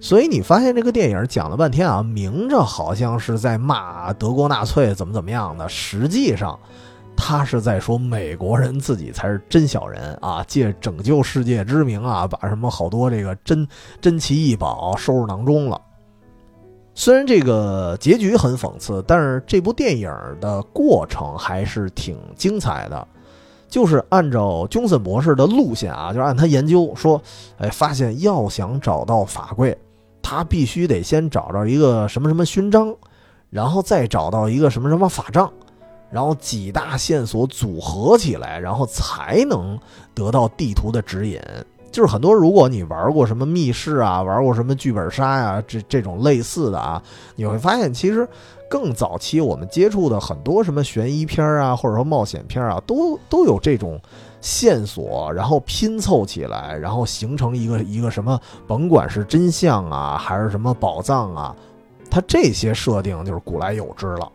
[0.00, 6.58] 所以你发现这个电影讲了半天啊，明着好像是在骂德国纳粹怎么怎么样的，实际上。
[7.22, 10.42] 他是在说美国人自己才是真小人啊！
[10.48, 13.68] 借拯救世界之名啊，把什么好多这个珍
[14.00, 15.78] 珍奇异宝收入囊中了。
[17.00, 23.08] 虽然这个结局很讽刺，但是这部电影的过程还是挺精彩的。
[23.70, 27.18] 就是按照琼森博士的路线啊，就是按他研究说，
[27.56, 29.74] 哎，发现要想找到法柜，
[30.20, 32.94] 他必须得先找着一个什么什么勋章，
[33.48, 35.50] 然后再找到一个什么什么法杖。
[36.10, 39.78] 然后几大线索组合起来，然后才能
[40.12, 41.40] 得到地图的指引。
[41.90, 47.02] 就是很多，如果你玩过什么密室啊，玩过什么剧本杀呀，这这种类似的啊，
[47.34, 48.28] 你会发现，其实
[48.68, 54.00] 更早期我们接触的很多什么悬疑片啊，或者说冒险片啊，都都有这种
[54.40, 61.56] 线索，然后拼凑起来，然后形成一个一个什么，甭管是真相啊，还是什么宝藏啊，
[62.08, 64.30] 它这些设定就是古来有之了。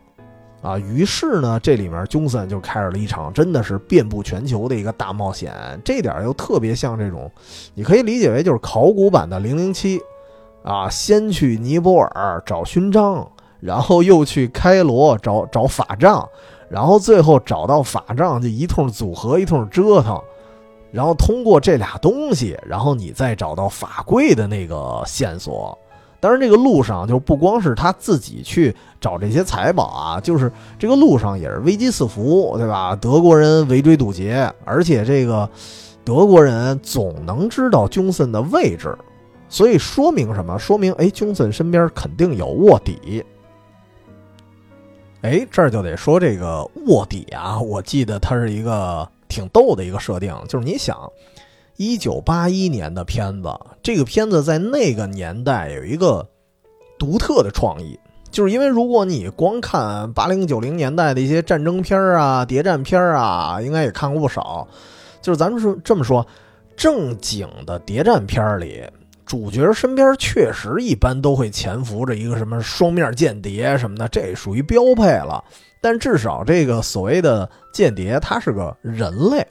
[0.66, 5.54] 啊，于是呢，这里面琼森就开始了一场真的是遍布全球的一个大冒险。
[5.84, 7.30] 这点又特别像这种，
[7.72, 10.00] 你可以理解为就是考古版的零零七，
[10.64, 16.28] 啊，先去尼泊尔找勋章，然后又去开罗找找法杖，
[16.68, 20.20] 然后最后找到法杖就一通组合，一通折腾，
[20.90, 25.78] 然后通过这俩东西，然后你再找到法柜的那个线索。
[26.26, 32.98] 当然，这个路上就不光是他自己去找这些财宝啊，就是这个路上也是危机四伏，对吧？
[33.00, 35.48] 德国人围追堵截，而且这个
[36.02, 38.98] 德国人总能知道琼森的位置，
[39.48, 40.58] 所以说明什么？
[40.58, 43.24] 说明哎，琼森身边肯定有卧底。
[45.22, 50.98] 哎，这儿就得说这个卧底啊，我记得它是一个挺逗的一个设定，就是你想。
[51.76, 53.48] 一九八一年的片子，
[53.82, 56.26] 这个片子在那个年代有一个
[56.98, 57.98] 独特的创意，
[58.30, 64.66] 就是因为如果你光看八零九零年代的一些战争片啊、谍战片啊，应该也看过不少。
[65.20, 66.26] 就是咱们说这么说，
[66.76, 68.82] 正经的谍战片里，
[69.26, 75.44] 主角身边确实一般都会潜伏着一个什么双面间谍什么的，这属于标配了。
[75.82, 79.46] 但至少这个所谓的间谍，他是个人类。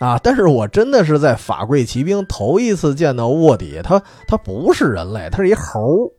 [0.00, 0.18] 啊！
[0.22, 6.10] 但是我真的是在法贵骑兵头一次见到卧底，他他不是人类，他是一猴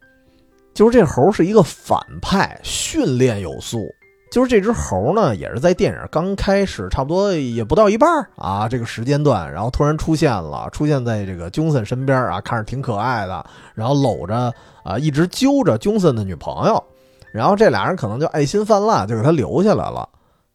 [0.73, 3.79] 就是这猴是一个反派，训练有素。
[4.31, 14.53] 就是这只猴呢，也是在电影刚开始，差不多也不到一半啊，这个时间段，然后突然出现了，出现在这个琼森身边啊，看着挺可爱的，然后搂着
[14.85, 16.81] 啊，一直揪着琼森的女朋友，
[17.33, 20.07] 然后这俩人可能就爱心泛滥，就给他留下来了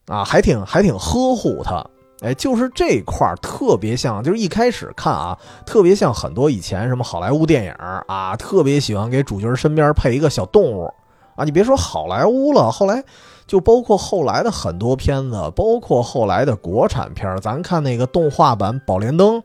[0.06, 1.84] 啊，还挺还挺呵护他。
[2.20, 7.72] 哎，就是这块儿特别像，就是一开始看啊，特别像很多以前什么好莱坞电影
[8.06, 10.90] 啊，特别喜欢给主角身边配一个小动物
[11.34, 11.44] 啊。
[11.44, 13.04] 你别说好莱坞了，后来
[13.46, 19.36] 就包括后来的很多片子，包括后来的国产片儿咱看那个动画版《宝莲灯》，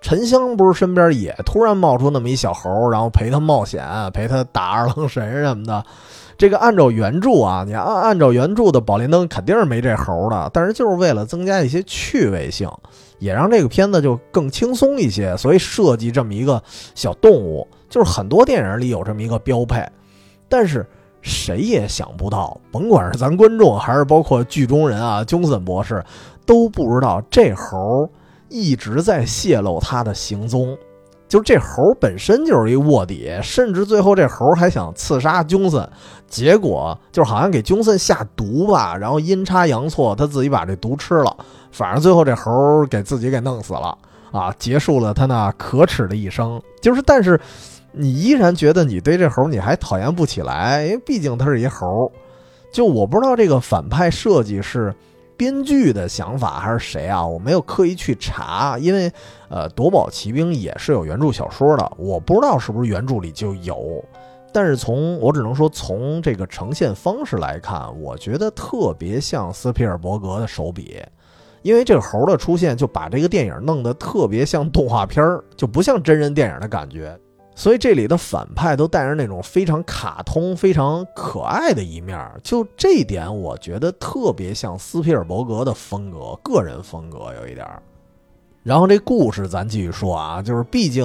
[0.00, 5.84] 沉香不是身边也突然冒出那么一小猴，然后陪他冒险，陪他打二郎神什么的。
[6.38, 12.70] 这个按照原著啊，你按按照原著的宝莲灯肯定是没这猴的，但是就是为了增加一些趣味性，
[13.18, 16.62] 也让这个片子就更轻松一些，所以设计这么一个
[16.94, 19.84] 小动物，就是很多电影里有这么一个标配。
[20.48, 20.86] 但是
[21.22, 26.04] 谁也想不到，甭管是咱观众还是包括剧中人啊，琼森博士
[26.46, 28.08] 都不知道这猴
[28.48, 30.78] 一直在泄露他的行踪。
[31.28, 35.86] 就这猴本身就是一卧底，甚至最后这猴还想刺杀琼森，
[36.26, 41.36] 结果就好像给琼森下毒吧，然后阴差阳错他自己把这毒吃了，
[41.70, 42.50] 反正最后这猴
[42.86, 43.96] 给自己给弄死了
[44.32, 46.60] 啊，结束了他那可耻的一生。
[46.80, 47.38] 就是，但是
[47.92, 52.10] 你依然觉得你对这猴你还讨厌不起来，因为毕竟他是一猴。
[52.72, 54.94] 就我不知道这个反派设计是。
[55.38, 57.24] 编剧的想法还是谁啊？
[57.24, 59.10] 我没有刻意去查，因为，
[59.48, 64.04] 呃，夺宝奇兵也是有原著小说的，我不知道是不是原著里就有。
[64.52, 71.00] 但是从我只能说从这个呈现方式来看，我觉得特别像斯皮尔伯格的手笔，
[71.62, 77.16] 因为这个猴的出现就把这个电影弄得特别像动画片儿，就不像真人电影的感觉。
[77.58, 87.66] 所以这里的反派都带着那种非常卡通、非常可爱的一面，就这一点，我觉得特别像斯皮尔伯格的风格，个人风格有一点。
[88.62, 91.04] 然后这故事咱继续说啊，就是毕竟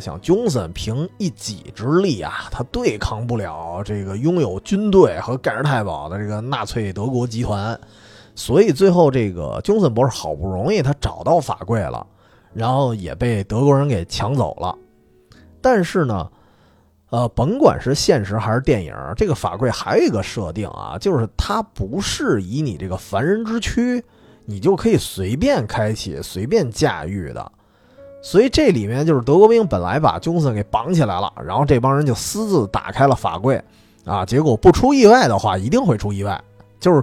[0.00, 7.78] 像琼森凭一己之力啊，他对抗不了这个拥有军队和盖世太保的这个纳粹德国集团，
[8.34, 12.04] 所以最后这个琼森博士好不容易他找到法柜了，
[12.52, 14.76] 然后也被德国人给抢走了。
[15.62, 16.28] 但是呢，
[17.10, 24.04] 呃，甭管是现实还是电影，这个法柜还有一个设定啊，就是它不是以你这个凡人之躯，
[24.44, 27.52] 你就可以随便开启、随便驾驭的。
[28.22, 33.62] 所以这里面就是德国兵本来把琼森给绑起来了，然后这帮人就私自打开了法柜，
[34.04, 36.40] 啊，结果不出意外的话，一定会出意外，
[36.78, 37.02] 就是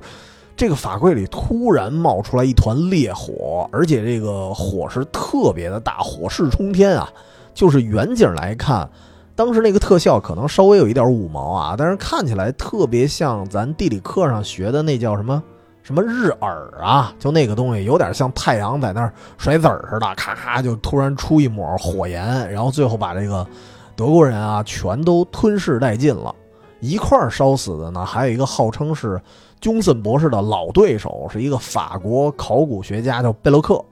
[0.56, 7.12] 这个法柜里突然冒出来一团烈火，而且这个火是特别的大，火势冲天啊。
[7.60, 8.90] 就是远景来看，
[9.36, 15.44] 当时那个特效可能稍微有一点五毛啊，但是看起来特别像咱地理课上学的那叫什么
[15.84, 23.46] 什么日耳啊，就那个东西有点像太阳在那儿甩籽儿似的，咔咔就突然出一抹火焰，然后最后把这个
[23.94, 26.34] 德国人啊全都吞噬殆尽了。
[26.80, 29.22] 一块儿烧死的呢，还有一个号称是
[29.60, 33.84] 琼森博士的老对手，是一个法国考古学家叫贝洛克。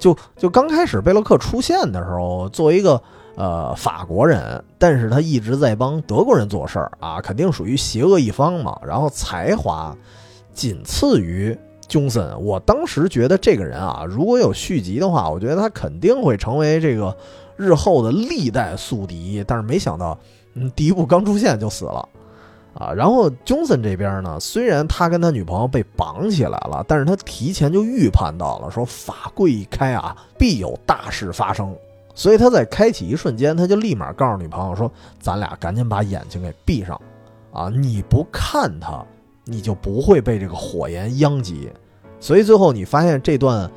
[0.00, 3.00] 就就刚开始贝洛克出现的时候，作为一个
[3.36, 8.76] 呃法国人，但是他一直在帮德国人做事儿啊，肯定属于邪恶一方嘛。
[8.84, 9.96] 然后才华。
[10.52, 11.56] 仅次于
[11.88, 17.16] 琼森，我当时觉得这个人啊，如果有续集的话，我觉得他肯定会成为这个
[17.56, 19.42] 日后的历代宿敌。
[19.46, 20.18] 但是没想到，
[20.54, 22.06] 嗯，第一部刚出现就死了，
[22.80, 22.92] 啊。
[22.92, 31.76] 然后琼森这边呢，虽然他跟他女朋友被绑起来了，但是他提前就预判到了，说法柜一开啊，必有大事发生。
[32.14, 34.90] 所以他在开启一瞬间，他就立马告诉女朋友说
[35.20, 37.00] ：“咱俩赶紧把眼睛给闭上，
[37.52, 39.04] 啊，你不看他。”
[39.46, 41.68] 你就不会被这个火焰殃及，
[42.20, 43.68] 所以最后你发现这段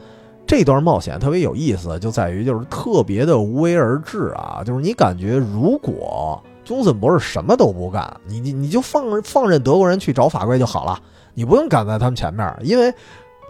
[0.46, 11.00] 这段冒险特别有意思，就在于就是特别的无为而治啊，就是你感觉如果宗森博士什么都不干，你你你就放放任德国人去找法柜就好了，
[11.34, 12.94] 你不用赶在他们前面，因为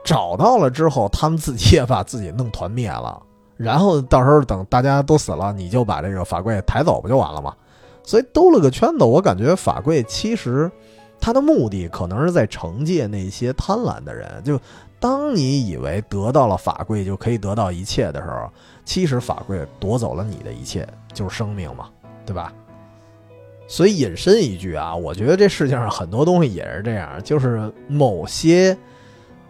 [0.03, 3.21] 找到了之后，他们自己也把自己弄团灭了，
[3.57, 7.53] 然后到时候等大家都死了，你就把这个法柜抬走不就完了吗？
[8.03, 10.71] 所以兜了个圈子，我感觉法柜其实。
[11.21, 14.43] 他的目的可能是在惩戒那些贪婪的人。
[14.43, 14.59] 就
[14.99, 18.51] 当你以为得到了法柜就可以得到一切的时候，
[18.83, 21.87] 其实法柜夺走了你的一切，就是生命嘛，
[22.25, 22.51] 对吧？
[23.73, 28.77] 所以引申一句啊，我觉得这世界上很多东西也是这样，就是某些。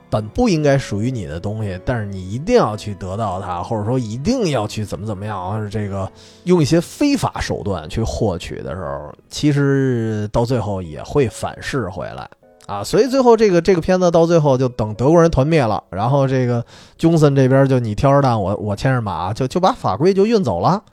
[0.10, 6.08] 本不应该属于你的东西，但是你一定要去得到它，或者说一定要去怎么怎么样，这个
[6.44, 12.30] 用一些非法手段去获取的时候，其实到最后也会反噬回来
[12.68, 12.84] 啊。
[12.84, 16.64] 所以最后这个这个片子到最后就等德国人团灭了，然后这个
[16.98, 20.84] 琼森这边就你挑着担，我我牵着马，就就把法规就运走了，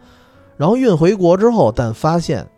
[0.57, 2.49] 然后运回国之后，但发现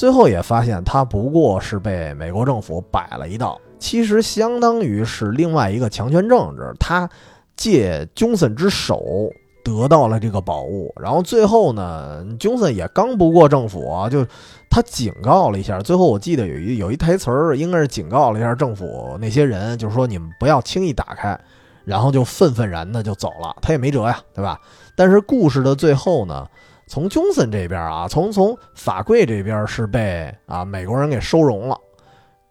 [0.00, 3.60] 最后也发现他不过是被美国政府摆了一道。
[3.78, 7.06] 其实相当于是另外一个强权政治，他
[7.54, 9.30] 借琼森之手
[9.62, 14.26] 得到了这个宝物，然后最后呢，琼森也刚不过政府，就
[14.70, 15.78] 他警告了一下。
[15.80, 21.38] 最后我记得有一有一台词儿，应该是警告了一下政府那些人，就是说你们不要轻易打开，
[21.84, 23.54] 然后就愤愤然的就走了。
[23.60, 24.58] 他也没辙呀，对吧？
[24.96, 26.46] 但是故事的最后呢，
[26.90, 31.78] 从 Johnson 这边啊，从从法贵这边是被啊美国人给收容了。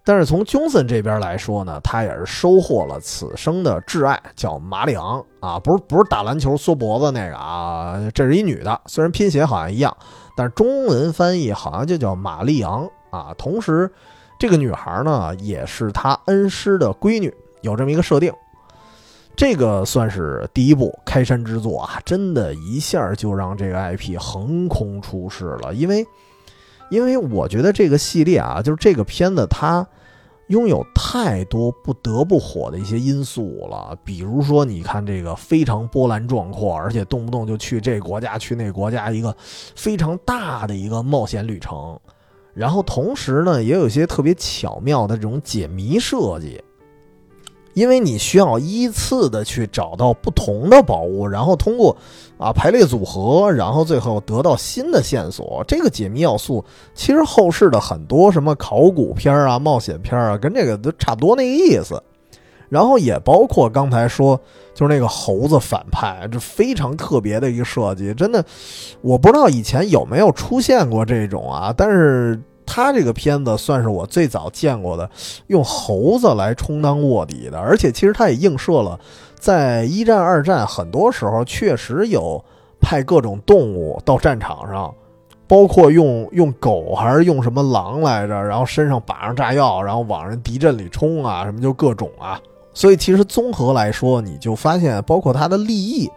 [0.05, 9.95] 但是从 Johnson 这边来说呢，他也是收获了此生的挚爱，叫马里昂啊，不是不是打篮球缩脖子那个啊，这是一女的，虽然拼写好像一样，
[10.37, 13.35] 但是中文翻译好像就叫玛丽昂啊。
[13.37, 13.91] 同时，
[14.39, 18.33] 这个女孩呢也是他恩师的闺女，有这么一个设定。
[19.39, 26.05] 这个算是第一部开山之作啊，真的一下就让这个 IP 横空出世了，因为
[26.91, 29.87] 因为我觉得这个系列啊，就是这个片子它。
[30.47, 39.33] 拥有太多不得不火的一些因素了，比如说，你看这个非常波澜壮阔，而且动不动就去这国家去那国家，一个
[39.75, 41.99] 非常大的一个冒险旅程。
[42.55, 46.59] 然后同时呢，也有一些特别巧妙的这种解谜设计。
[47.73, 51.95] 因为你需要依次的去找到不同的宝物，然后通过
[52.37, 55.63] 啊排列组合，然后最后得到新的线索。
[55.67, 62.01] 这个解密要素其实后世的很多什么考古片啊、冒险片啊，跟这个都差不多那个意思。
[62.67, 64.39] 然后也包括刚才说，
[64.73, 68.13] 就是那个猴子反派，这非常特别的一个设计。
[68.13, 68.43] 真的，
[69.01, 72.41] 我不知道以前有没有出现过这种啊，但是。
[72.71, 75.09] 他这个片子算是我最早见过的
[75.47, 78.99] 用猴子来充当卧底的，而且其实他也映射了，
[79.39, 82.41] 在一战、二战很多时候确实有
[82.79, 84.93] 派各种动物到战场上，
[85.47, 92.39] 包括用用狗还是用什么狼来着，然后身上绑上炸药，然后往人敌阵里冲啊，什么就各种啊。
[92.71, 96.09] 所以其实综合来说，你就发现，包括他的立意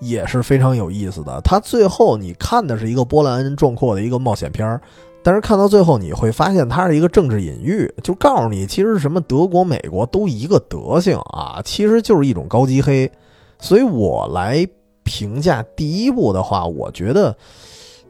[0.00, 1.40] 也是非常有意思的。
[1.42, 4.80] 他最后你看的是一个波澜壮阔的一个冒险片儿。
[5.26, 13.10] 但是看到最后，你会发现它是一个政治隐喻，就告诉你，其实什么德国、美国都一个德性啊，其实就是一种高级黑。
[13.58, 14.64] 所以我来
[15.02, 17.36] 评价第一部的话，我觉得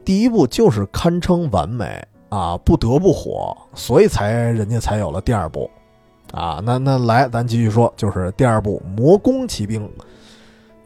[0.05, 1.99] 第一部就是堪称完美
[2.29, 5.67] 啊，不得不火，所以才人家才有了第二部
[6.31, 6.61] 啊。
[6.63, 9.81] 那那来，咱继续说，就是第二部《魔宫骑兵》。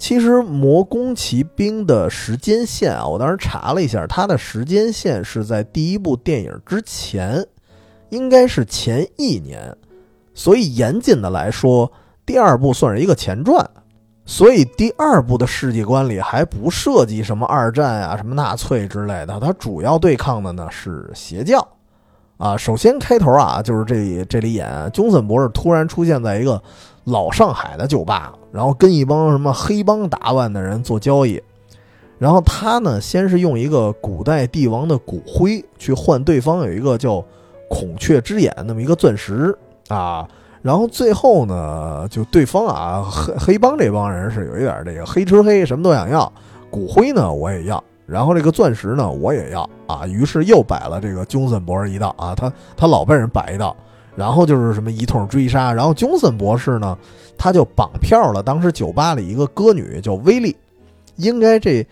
[0.01, 7.45] 其实《魔宫骑兵》的时间线啊，我当时查了一下，它的时间线是在第一部电影之前，
[8.09, 9.77] 应该是前一年。
[10.33, 11.89] 所以严谨的来说，
[12.25, 13.63] 第二部算是一个前传，
[14.25, 21.65] 所以第二部的世界观里还不涉及什么二战啊、什么纳粹之类的，它主要对抗的呢是邪教。
[22.37, 26.59] 啊，首先开头啊，就是这里这里演，宗森博士突然出现在一个
[27.05, 31.41] 老上海的酒吧，然后跟一帮什么黑帮打扮的人做交易，
[32.17, 37.23] 然后他呢，先是用一个古代帝王的骨灰去换对方有一个叫
[37.69, 40.27] 孔雀之眼那么一个钻石啊，
[40.61, 46.31] 然后最后呢，就对方啊黑黑帮这帮人是有一点这个黑吃黑，什么都想要，
[46.69, 47.83] 骨灰呢我也要。
[48.07, 53.73] 然后这个钻石呢，我也要啊，于是又摆了这个琼森博士一道啊，他他老被人摆一道，
[54.15, 56.97] 然后就是什么一通追杀，然后琼森博士呢，
[57.37, 60.55] 他就绑票了当时酒吧里一个歌女叫威利，
[61.15, 61.85] 应该这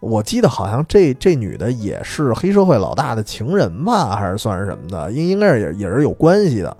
[0.00, 6.76] 我记得好像这这女的也是黑社会老大的情人吧，还是算是什么的，应应该是也也是有关系的，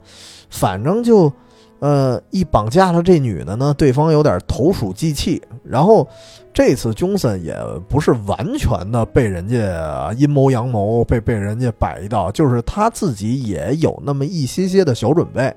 [0.51, 1.33] 反正就。
[1.81, 5.41] 呃，一绑架了这女的呢，对方有点投鼠忌器。
[5.63, 6.07] 然后
[6.53, 7.57] 这次宗森也
[7.89, 15.55] 不是完全的被人家阴谋阳谋，被被人家摆一道，就是他自己也有那么一些些的小准备。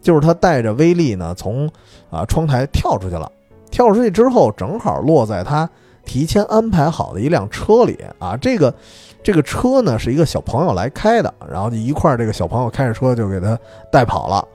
[0.00, 1.68] 就是他带着威力呢，从
[2.10, 3.30] 啊窗台跳出去了。
[3.68, 5.68] 跳出去之后，正好落在他
[6.04, 8.36] 提前安排好的一辆车里啊。
[8.36, 8.72] 这个
[9.20, 13.58] 这个车呢，是一个小朋友来开的，然后就一块儿，这个小朋友开着车就给他
[13.90, 14.46] 带跑了。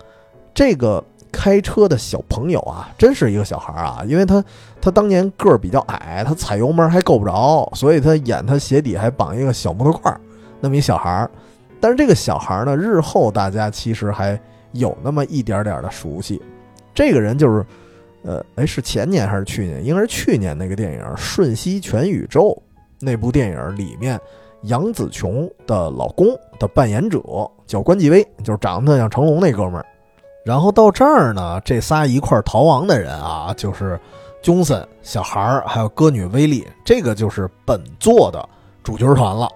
[0.54, 4.44] 这个开车的小朋友啊，真是一个小孩啊，因为他
[4.82, 10.20] 他当年个儿比较矮，他踩油门还够不着，所以他演他鞋底还绑一个小木头块儿，
[10.60, 11.32] 那么一小孩儿。
[11.80, 14.40] 但是这个小孩儿呢，日后大家其实还
[14.74, 16.42] 有那么一点点的熟悉。
[16.94, 17.66] 这个人就是，
[18.24, 19.84] 呃，哎，是前年还是去年？
[19.84, 22.50] 应该是去年那个电影《瞬息全宇宙》
[23.00, 24.20] 那部电影里面，
[24.64, 26.28] 杨紫琼的老公
[26.60, 27.20] 的扮演者
[27.66, 29.86] 叫关继威，就是长得像成龙那哥们儿。
[30.44, 34.00] 然后到这儿呢，这仨一块逃亡的人啊，就是
[34.42, 38.48] 琼森、小孩儿还有歌女威利，这个就是本作的
[38.84, 39.48] 主角团了。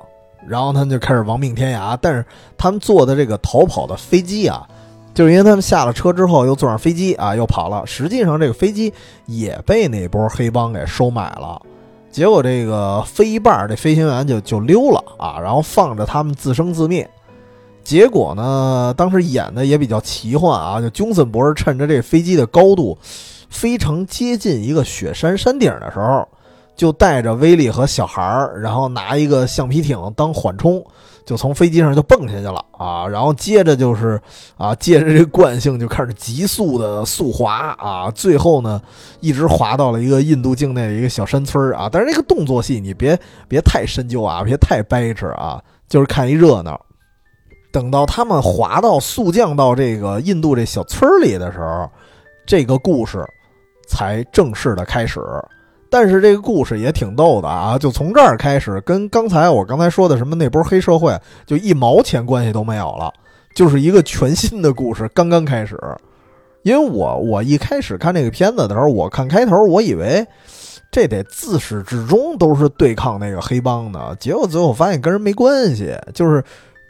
[0.47, 2.23] 然后他们就开始亡命天涯，但是
[2.55, 4.67] 他们坐的这个逃跑的飞机啊，
[5.11, 7.83] 就是因为他们下了车之后又坐上飞机啊，又跑了。
[7.87, 8.93] 实际上这个飞机
[9.25, 11.59] 也被那波黑帮给收买了。
[12.11, 17.09] 结果这个飞一半，这飞行员就就溜了啊，然后放着他们自生自灭。
[17.85, 18.91] 结果呢？
[18.97, 22.97] 当时演的也比较奇幻啊，就琼森博士趁着这飞机的高度
[23.47, 26.27] 非常接近一个雪山山顶的时候，
[26.75, 30.83] 就带着威利和小孩儿，然后拿一个橡皮艇当缓冲，
[31.27, 33.07] 就从飞机上就蹦下去了啊！
[33.07, 34.19] 然后接着就是
[34.57, 38.09] 啊，借着这惯性就开始急速的速滑啊！
[38.09, 38.81] 最后呢，
[39.19, 41.87] 一直滑到了一个印度境内的一个小山村啊！
[41.91, 43.17] 但是这个动作戏你别
[43.47, 46.81] 别太深究啊，别太掰扯啊，就是看一热闹。
[47.75, 51.91] 等到他们滑到速降到这个印度这小村儿里的时候，
[52.45, 53.21] 这个故事
[53.85, 55.19] 才正式的开始。
[55.89, 63.11] 但是这个故事也挺逗的啊，就从这儿开始，跟刚才我刚才说的什么那波黑社会就一毛钱关系都没有了，
[63.53, 65.77] 就是一个全新的故事刚刚开始。
[66.63, 70.25] 因为我我一开始看这个片子的时候，我看开头，我以为
[70.89, 76.41] 这得自始至终都是对抗那个黑帮的，结果最后发现跟人没关系，就是。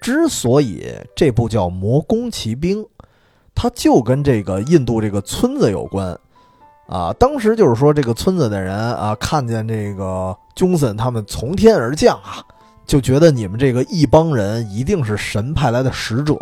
[0.05, 0.85] 之所以
[1.15, 2.79] 这部叫《魔宫奇兵》，
[3.55, 6.15] 它就跟这个印度这个村子有关
[6.85, 7.11] 啊。
[7.13, 12.37] 当时就是说，这个村子的人啊，看见这个宗森他们从天而降啊，
[12.85, 16.37] 就觉得你们这个一帮人一定是神派来的使者。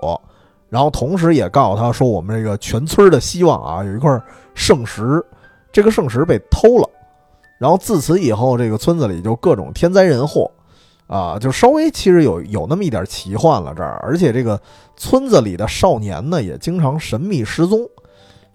[0.67, 4.21] 然后同时也告诉他说，我们这个全村的希望啊，有一块
[4.55, 5.25] 圣石，
[5.71, 6.89] 这个圣石被偷了。
[7.57, 10.51] 然后自此以后，这个村子里就各种天灾人祸。
[11.13, 14.59] 啊，就稍微其实有有那么一点奇幻了这儿，而且这个
[14.97, 17.87] 村子里的少年呢也经常神秘失踪，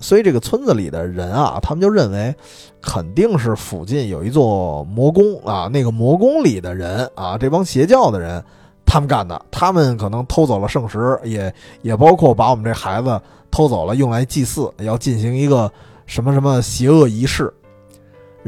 [0.01, 2.35] 所以这个村子里的人啊，他们就认为
[2.83, 8.43] 肯定是附近有一座魔宫啊，那个魔宫里的人啊，这帮邪教的人
[8.85, 13.21] 他们干的，他们可能偷走了圣石，也也包括把我们这孩子
[13.53, 15.71] 偷走了，用来祭祀，要进行一个
[16.07, 17.55] 什么什么邪恶仪式。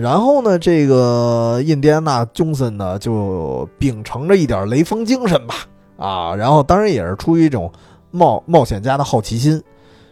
[0.01, 5.55] 然后呢，这个印第安纳·琼森呢，就秉承着一点雷锋精神吧，
[5.99, 7.71] 啊，然后当然也是出于一种
[8.11, 9.63] 冒冒险家的好奇心，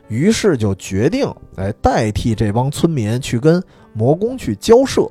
[0.09, 3.63] 于是就决定来代替这帮村民去跟
[3.95, 5.09] 魔宫去交涉。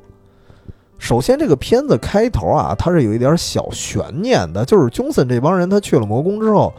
[0.99, 6.73] 首先，这个片子开头啊，它是有一点小悬念的，就是琼森这帮人他去了魔宫之后，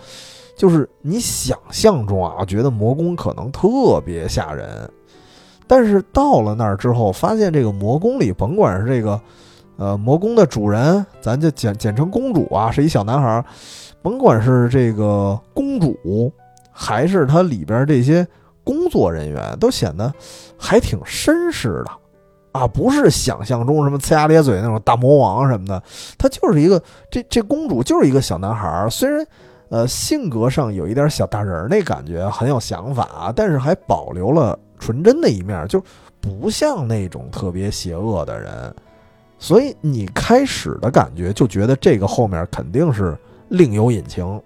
[0.57, 4.91] 就是你想象中啊，觉得魔宫可能特别吓人。
[5.69, 9.21] 但是到了那儿之后，发现这个魔宫里，甭管是这个，
[9.77, 13.45] 呃，魔宫的主人，咱就简简称公主啊，是一小男孩
[14.01, 16.33] 甭管是这个公主，
[16.73, 18.27] 还是他里边这些
[18.65, 20.13] 工作人员都显得
[20.57, 21.91] 还挺绅士的，
[22.53, 25.83] 啊，不是想象中什么呲牙咧嘴那种大魔王什么的，
[26.17, 29.27] 他就是一个这这公主就是一个小男孩，虽然
[29.69, 35.83] 呃性格上有一点小大人那感觉，很有想法啊，但是还保留了纯真的一面，就
[36.21, 38.75] 不像那种特别邪恶的人，
[39.39, 43.17] 所以你开始的感觉就觉得这个后面肯定是
[43.49, 44.41] 另有隐情。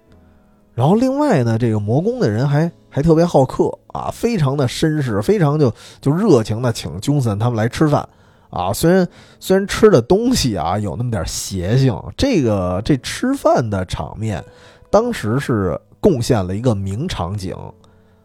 [0.75, 5.71] 然后另外呢，这个魔宫的人还还特别好客啊，非常的绅士，非常就
[6.01, 8.07] 就热情的请君森他们来吃饭
[8.49, 8.73] 啊。
[8.73, 9.07] 虽然
[9.39, 14.43] 虽然吃的东西啊有那么点邪性，这个这吃饭的场面，
[14.89, 17.55] 当时是贡献了一个名场景。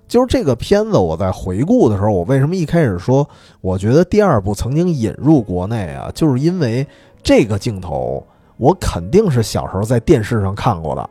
[0.08, 3.28] 就是这个片子，我在回顾的时候，我为什么一开始说
[3.60, 6.86] 我觉得第二部曾经引入国内啊，就是因为
[7.22, 11.10] 这个镜头，我肯定是小时候在电视上看过的。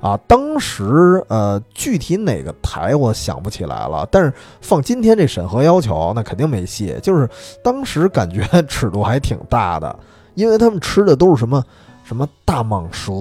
[0.00, 6.98] 啊，当时呃，具体哪个台我想不起来了，但是放今天这审核要求，那肯定没戏。
[7.00, 7.30] 就是
[7.62, 9.96] 当时感觉尺度还挺大的，
[10.34, 11.64] 因为他们吃的都是什么
[12.02, 13.12] 什么大蟒蛇，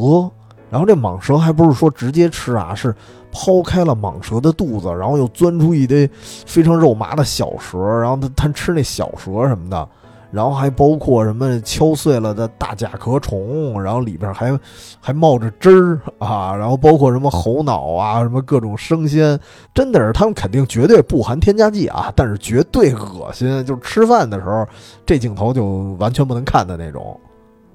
[0.72, 2.96] 然后这蟒蛇还不是说直接吃啊，是
[3.34, 9.88] 剖开了蟒蛇的肚子，然后又钻出一堆非常肉麻的小蛇，然后他他吃那小蛇什么的。
[10.32, 14.58] 然后还包括什么敲碎了的大甲壳虫，然后里边还
[15.02, 19.38] 还冒着汁儿啊，然后包括什么猴脑啊，什么各种生鲜，
[19.74, 24.66] 真的是他们肯定绝对不含添加剂啊，但是绝对恶心，就是吃饭的时候
[25.06, 25.66] 这镜头就
[26.00, 27.20] 完全不能看的那种。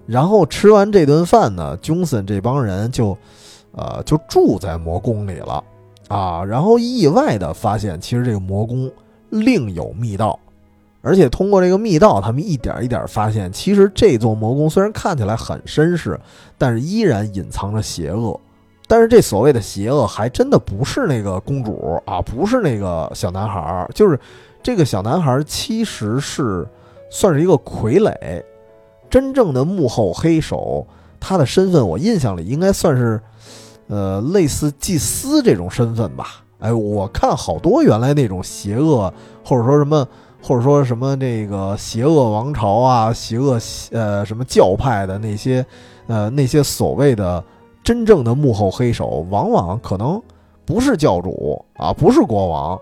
[0.06, 3.14] 然后吃完这顿饭呢，君森这帮人就，
[3.76, 5.62] 呃，就住在魔宫里了
[6.08, 8.90] 啊，然后意外的发现，其实这个魔宫
[9.28, 10.38] 另有密道。
[11.02, 16.18] 而且通过这个密道，他们一点一点发现，其实这座魔宫虽然看起来很绅士，
[16.58, 18.40] 但是依然隐藏着邪恶。
[18.88, 24.18] 但是这所谓的邪恶，还真的不是那个公主啊，不是那个小男孩，就是
[24.62, 26.66] 这个小男孩其实是
[27.10, 28.42] 算是一个傀儡，
[29.10, 30.86] 真正的幕后黑手。
[31.18, 33.20] 他的身份，我印象里应该算是，
[33.88, 36.44] 呃，类似祭司这种身份吧。
[36.58, 39.12] 哎，我看好多原来那种邪恶，
[39.44, 40.06] 或者说什么。
[40.42, 43.58] 或者说什么这个邪恶王朝啊，邪恶
[43.90, 45.64] 呃什么教派的那些，
[46.06, 47.42] 呃那些所谓的
[47.82, 50.22] 真正的幕后黑手，往往可能
[50.64, 52.78] 不是教主啊，不是国王，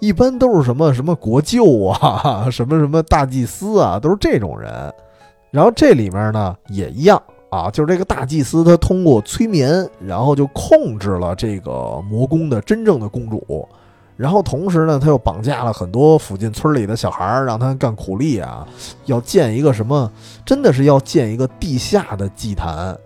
[0.00, 4.92] 一般都是什么什么国舅啊，什么什么大祭司啊，都是这种人。
[5.52, 7.22] 然后这里面呢也一样
[7.54, 13.68] 啊，就是这个大祭司他通过催眠，然后就控制了这个魔宫的真正的公主。
[14.16, 18.66] 然后同时呢，他又绑架了很多附近村里的小孩儿，让他干苦力啊，
[19.04, 20.10] 要建一个什么？
[20.44, 22.98] 真的是要建一个地下的祭坛，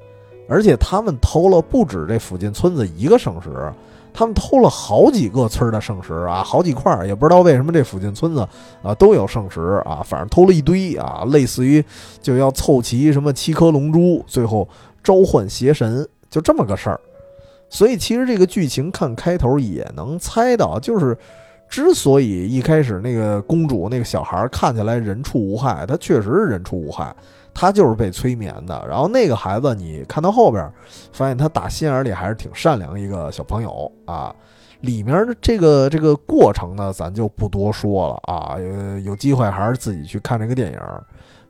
[0.48, 3.70] 而且他们偷了不止这附近村子一个圣石，
[4.18, 8.40] 他们偷了好几个村的圣石啊，好几块，也不知道为什么这附近村子
[8.82, 11.80] 啊都有圣石啊，反正偷了一堆啊，类似于
[12.20, 14.68] 就要凑齐什么七颗龙珠，最后
[15.04, 17.00] 召唤邪神，就这么个事儿。
[17.70, 21.16] 所以其实这个剧情看开头也能猜到，就是
[21.68, 27.14] 之所以一开始那个公主那个小孩看起来人畜无害，他确实是人畜无害，
[27.58, 28.86] 他就是被催眠的。
[28.88, 30.72] 然后那个孩子你看到后边，
[31.12, 34.32] 发现他打心眼里还是挺善良一个小朋友啊。
[34.82, 40.80] 里面的这个这个过程呢，咱就不多说了啊，有有机会还是自己去看这个电影。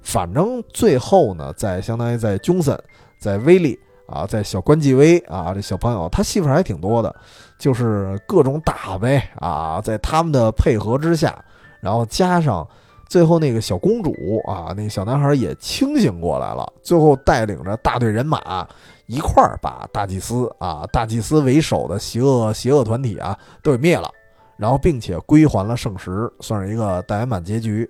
[0.01, 2.79] 反正最后呢，在相当于在琼森，
[3.19, 3.79] 在威利。
[4.09, 7.15] 啊，在小关继威啊，这小朋友他戏份还挺多的，
[7.59, 11.45] 就是各种打呗啊，在他们的配合之下，
[11.83, 12.67] 然后加上
[13.09, 14.13] 最后那个小公主
[14.47, 18.69] 啊，那个小男孩也清醒过来了，最后带领着大队人马
[19.07, 24.11] 一块儿把大祭司啊，大祭司为首的邪恶邪恶团体啊都给灭了，
[24.57, 27.89] 然后并且归还了圣石，算是一个大圆满结局。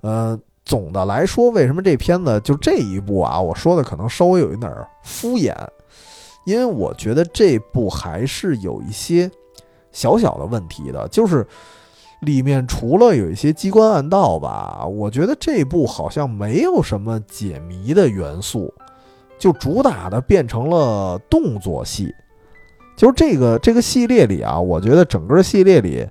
[0.00, 0.38] 呃。
[0.66, 3.38] 总的来说，为什么这片子就这一部啊？
[3.38, 4.72] 我说的可能稍微有一点
[5.02, 5.54] 敷衍，
[6.46, 9.30] 因为我觉得这部还是有一些
[9.92, 11.46] 小小的问题的，就是
[12.24, 18.72] 里面除了有一些机关暗道吧，我觉得这部好像没有什么解谜的元素，
[19.38, 22.12] 就主打的变成了动作戏。
[22.96, 26.06] 就是这个这个系列里啊，我觉得整个系列里。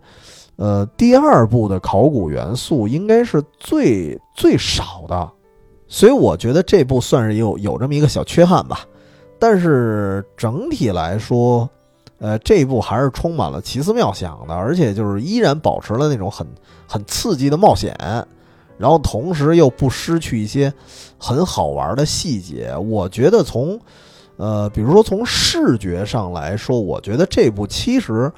[0.56, 5.32] 呃，第二部的考古元素应该是最最少的，
[5.88, 8.82] 所以我觉得这部算是有有这么一个小缺憾吧。
[9.40, 11.68] 但是整体来说，
[12.20, 16.48] 呃，这部还是充满了奇思妙想的，而且就是依然保持了那种很
[16.88, 17.96] 很刺激的冒险，
[18.78, 20.74] 然后同时又不失去一些
[21.18, 22.76] 很好玩的细节。
[22.78, 23.80] 我觉得从，
[24.38, 28.32] 呃，比如说从视觉上来说，我觉得这部其实。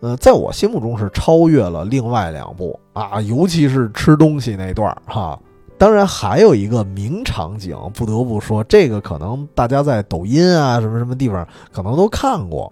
[0.00, 5.38] 呃，在我心目中是超越了另外两部啊，尤其是吃东西那段哈。
[5.78, 12.70] 当然，还有一个名场景，不得不说，这个可能大家在抖音啊什么什么地方可能都看过。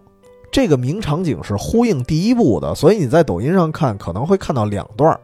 [0.53, 5.19] 这个名场景是呼应第一部的，所以你在抖音上看可能会看到两段，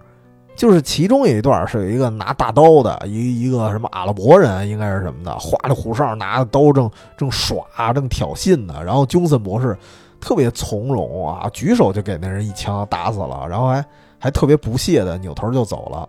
[0.56, 8.82] 就是其中有一段是有一个拿大刀的一一个什么阿拉伯人，应该是什么的，花里胡哨，拿着刀正正耍，正挑衅呢。
[8.82, 9.76] 然后琼森博士
[10.18, 13.84] 特别从容啊，举手就给那人一枪打死了，然后还
[14.18, 16.08] 还特别不屑的扭头就走了。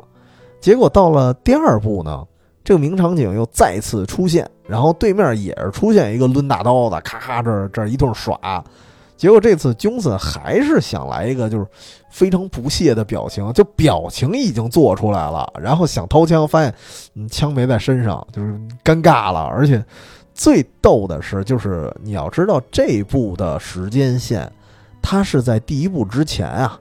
[0.61, 2.26] 结果到了第二部呢，
[2.63, 8.63] 这个名场景又再次出现，然后对面也是出现一个抡大刀的，咔咔这这一顿耍。
[9.20, 11.67] 结果这次琼森还是想来一个就是
[12.09, 16.74] 非常不屑的表情，就表情已经做出来了，然后想掏枪，发现
[17.28, 19.41] 枪没在身上，就是尴尬了。
[19.41, 19.84] 而且
[20.34, 24.49] 最逗的是，就是你要知道这部的时间线，
[25.01, 26.80] 它是在第一部之前啊，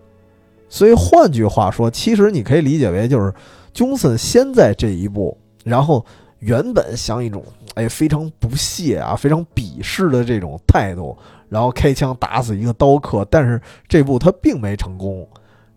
[0.69, 3.35] 所以换句话说，其实你可以理解为就是
[3.75, 6.07] 琼森先在这一步，然后
[6.39, 11.17] 原本想一种哎非常不屑啊、非常鄙视的这种态度。
[11.49, 13.59] 然后开枪打死一个刀客，但是
[13.89, 15.27] 这部他并没成功。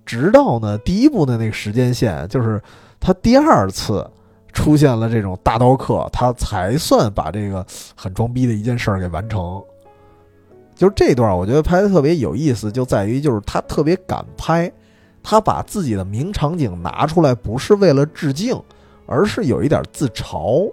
[0.06, 2.62] 直到呢第一部的那个时间线，就是
[3.00, 4.06] 他第二次
[4.52, 9.64] 出现了这种大刀客，他才算把这个很装逼的一件事儿给完成。
[10.76, 14.70] 就是这段，我觉得拍的特别有意思，就在于就是他特别敢拍，
[15.24, 18.62] 他把自己的名场景拿出来，不是为了致敬，
[19.12, 20.72] 而是有一点自嘲。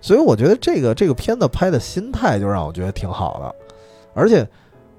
[0.00, 3.54] 所以我觉得这个这个片子拍的心态就让我觉得挺好的。
[4.14, 4.46] 而且，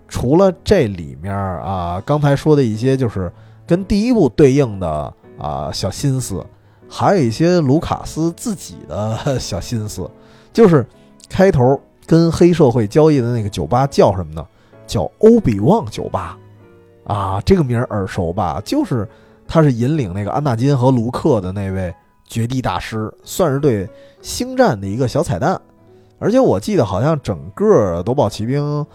[0.08, 3.32] 除了这里面啊，刚才说的一些就是
[3.68, 6.46] 跟第一部对应的啊小心思，
[6.88, 10.10] 还有一些卢卡斯自己的小心思，
[10.54, 10.86] 就是
[11.30, 14.48] 开头跟黑社会交易的那个酒吧叫什么呢？
[14.88, 16.38] 叫欧比旺酒吧，
[17.06, 18.62] 啊，这个名耳熟吧？
[18.66, 19.08] 就是
[19.48, 21.94] 他是引领那个安纳金和卢克的那位
[22.32, 23.90] 绝地大师，算是对
[24.22, 25.60] 星战的一个小彩蛋。
[26.18, 28.86] 而且我记得好像整个夺宝奇兵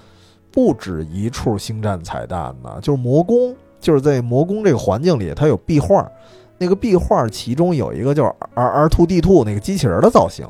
[0.51, 6.11] 不止一处星战彩蛋呢，就是魔宫，就是在魔宫这个环境里，它有壁画，
[6.57, 10.47] 那个壁画其中有一个就是 R R Two D Two 那个机器人的造型，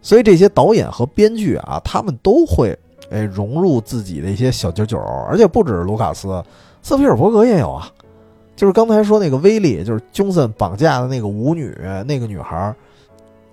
[0.00, 2.74] 所以这些导演和编剧啊，他们都会
[3.10, 6.42] 哎融入自己的一些小九九，而且不止卢卡斯，
[6.80, 7.86] 斯皮尔伯格也有啊，
[8.56, 11.76] 就是刚才说那个威力，就是琼森绑架的那个舞女，
[12.06, 12.74] 那个女孩。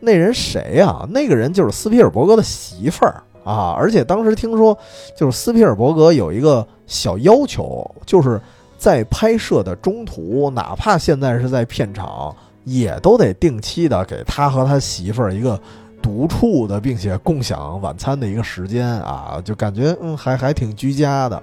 [0.03, 1.07] 那人谁呀？
[1.11, 3.75] 那个人就是斯皮尔伯格的媳妇儿啊！
[3.77, 4.75] 而且当时听说，
[5.15, 8.41] 就是斯皮尔伯格有一个小要求，就是
[8.79, 15.59] 在拍摄的中途，哪怕现在是在片场，也都得定期的给他和他媳妇儿一个
[16.01, 19.39] 独处的，并且共享晚餐的一个时间啊！
[19.45, 21.41] 就感觉嗯，还还挺居家的。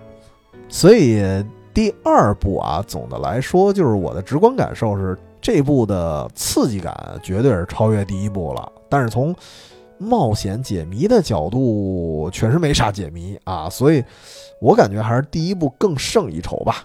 [0.69, 1.23] 所以
[1.79, 5.16] 第二部啊，总的来说，就是我的直观感受是。
[5.41, 9.33] 这部的刺激感绝对是超越第一部了，但是从
[9.97, 14.03] 冒险解谜的角度，确实没啥解谜啊，所以
[14.61, 16.85] 我感觉还是第一部更胜一筹吧。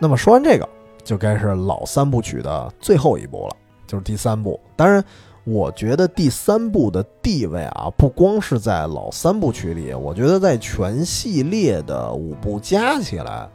[0.00, 0.68] 那么说完这个，
[1.04, 3.56] 就该是老三部曲的最后一部了，
[3.86, 4.58] 就是第三部。
[4.74, 5.02] 当然，
[5.44, 13.48] 我觉得第三部的地位啊，不光是在老三部曲里，我觉得在全系列的五部加起来。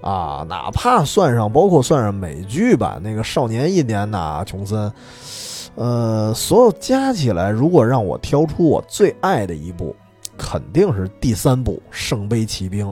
[0.00, 4.92] 啊，哪怕算上，包括算上美剧版那个《少年一年》呐，琼森，
[5.74, 9.94] 呃，所有加起来，如果让我挑出我最爱的一部，
[10.36, 12.86] 肯定是第三部《圣杯骑兵》，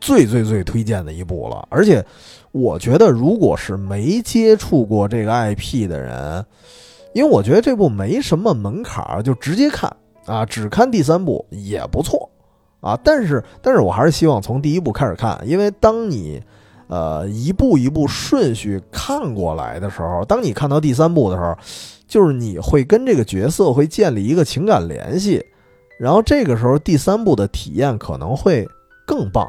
[0.00, 1.66] 最最最推荐的一部了。
[1.68, 2.04] 而且，
[2.52, 6.44] 我觉得如果是没接触过这个 IP 的人，
[7.14, 9.94] 因为我觉得这部没什么门槛，就直接看
[10.26, 12.30] 啊，只看第三部也不错。
[12.82, 16.42] 啊，但是，但是我还是希望从第一部开始看，因为当你，
[16.88, 21.56] 呃，一步一步顺序看过来的时候，当你看到第三部的时候，
[22.08, 25.40] 就是你会跟这个角色会建立一个情感联系，
[25.96, 28.66] 然后这个时候第三部的体验可能会
[29.06, 29.48] 更棒，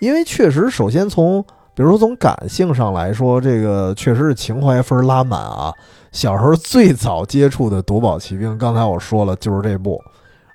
[0.00, 1.44] 因为确实，首先从，
[1.74, 5.70] 比如说从感性上来说，这个确实是情怀分拉满啊。
[6.12, 10.00] 小时候最早接触的《夺宝奇兵》，刚才我说了就是这部，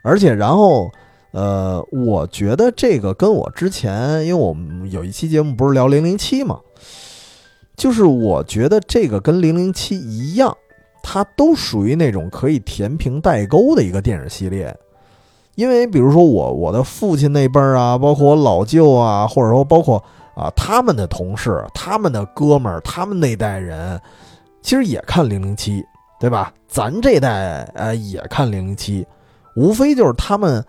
[0.01, 0.89] 而且然后。
[1.31, 6.59] 呃，我觉得这个跟我之前，因为我们有一期节目不是聊零零七嘛，
[7.77, 10.57] 就是我觉得这个跟零零七一样，
[11.01, 14.75] 它都属于那种可以填平代沟的一个电影系列。
[15.55, 20.03] 因为比如说我我的父亲那辈儿啊，包括我老舅啊，或者说包括
[20.35, 23.97] 啊他们的同事、他们的哥们儿、他们那代人，
[24.61, 25.81] 其实也看零零七，
[26.19, 26.53] 对吧？
[26.67, 29.07] 咱这代呃也看零零七，
[29.55, 30.61] 无非就是他们。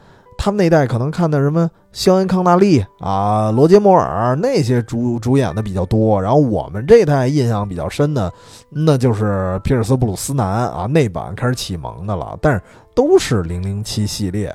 [0.44, 8.32] 他们那代可能看的什么肖恩康纳利啊、罗杰摩尔那些主主演的比较多，然后我们这代印象比较深的，
[8.68, 12.60] 那就是皮尔斯布鲁斯南啊那版开始启蒙的了，但是
[12.92, 14.52] 都是零零七系列。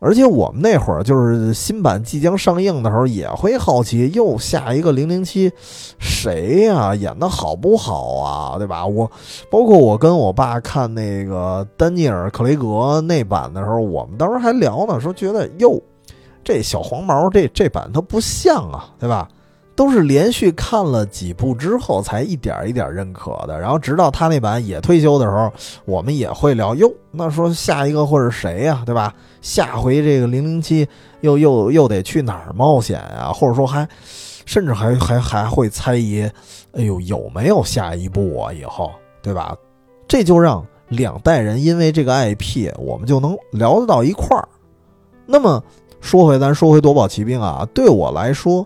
[0.00, 5.50] 而且我们那会儿就是新版即将上映的时候，也会好奇又下一个零零七，
[5.98, 6.94] 谁呀？
[6.94, 8.58] 演的好不好啊？
[8.58, 8.84] 对吧？
[8.84, 9.10] 我
[9.50, 15.80] 包括我跟我爸看那个丹尼尔·克雷格那版的时候，我们当时还聊呢，说觉得哟，
[16.42, 19.28] 这小黄毛这这版它不像啊，对吧？
[19.76, 23.58] 都是连续看了几部之后，才一点一点认可的。
[23.58, 25.52] 然后直到他那版也退休的时候，
[25.84, 26.88] 我们也会聊哟。
[27.10, 28.82] 那说下一个会是谁呀？
[28.86, 29.12] 对吧？
[29.40, 30.88] 下回这个零零七
[31.22, 33.32] 又又又得去哪儿冒险啊？
[33.32, 33.88] 或者说还
[34.46, 36.22] 甚至还还还会猜疑，
[36.72, 38.52] 哎呦有没有下一部啊？
[38.52, 39.56] 以后对吧？
[40.06, 44.48] 这就让两代人因为这个 IP，我们就能聊得到一块儿。
[45.26, 45.60] 那么
[46.00, 48.64] 说回咱说回夺宝奇兵啊，对我来说。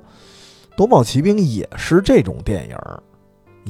[0.78, 2.76] 夺宝奇兵也是这种电影，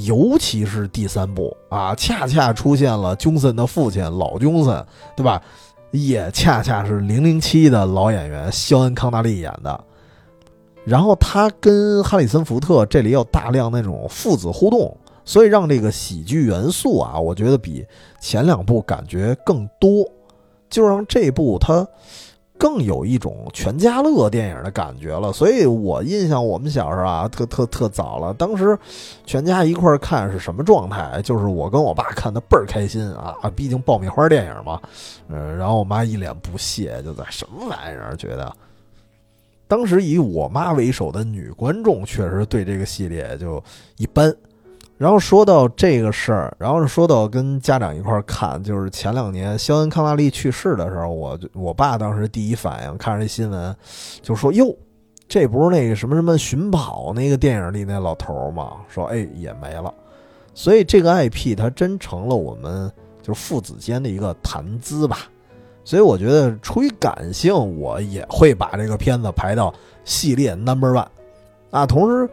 [0.07, 4.87] 尤其是第三部啊，恰恰出现了琼森的父亲老琼森，
[5.17, 5.41] 对吧？
[5.91, 9.83] 也恰恰是零零七的老演员肖恩康纳利演的。
[10.85, 14.95] 然后他跟哈里森福特这里有大量那种父子互动，
[15.25, 17.87] 所以让这个喜剧元素啊，我觉得比
[18.21, 20.07] 前两部感觉更多，
[20.69, 21.89] 就让这部它。
[22.59, 28.77] 更有一种全家乐电影的感觉了，所以我印象我们小时候啊，特特特早了，当时
[29.25, 31.23] 全家一块儿看是什么状态？
[31.23, 34.81] 就是我跟我爸看的倍儿开心啊， 毕竟爆米花电影嘛，
[35.29, 38.17] 嗯，然后我妈一脸不屑，就在什么玩意儿？
[38.17, 38.53] 觉得
[39.69, 43.63] 当时以我妈为首的女观众确实对这个系列就
[43.99, 44.35] 一般。
[44.99, 53.75] 然后说到这个事儿，然后说到跟家长一块儿看，就是前两年肖恩康纳利去世的时候，我我爸当时第一反应看着这新闻，
[54.21, 54.77] 就说：“哟，
[55.29, 59.95] 这不是那个什么什么寻宝那个电影里那老头吗？”说：“哎，也没了。”
[60.53, 62.91] 所以这个 IP 它真成了我们
[63.23, 65.19] 就是父子间的一个谈资吧。
[65.85, 69.73] 所以我觉得出于感性，我也会把这个片子排到
[70.05, 71.07] 系列 Number One
[71.71, 72.29] 啊，同时。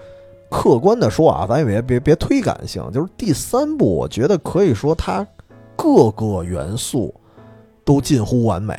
[0.56, 5.28] 客观的说啊，咱也别别别推感性，就是第三部，我觉得可以说它
[5.76, 7.14] 各个元素
[7.84, 8.74] 都近乎完美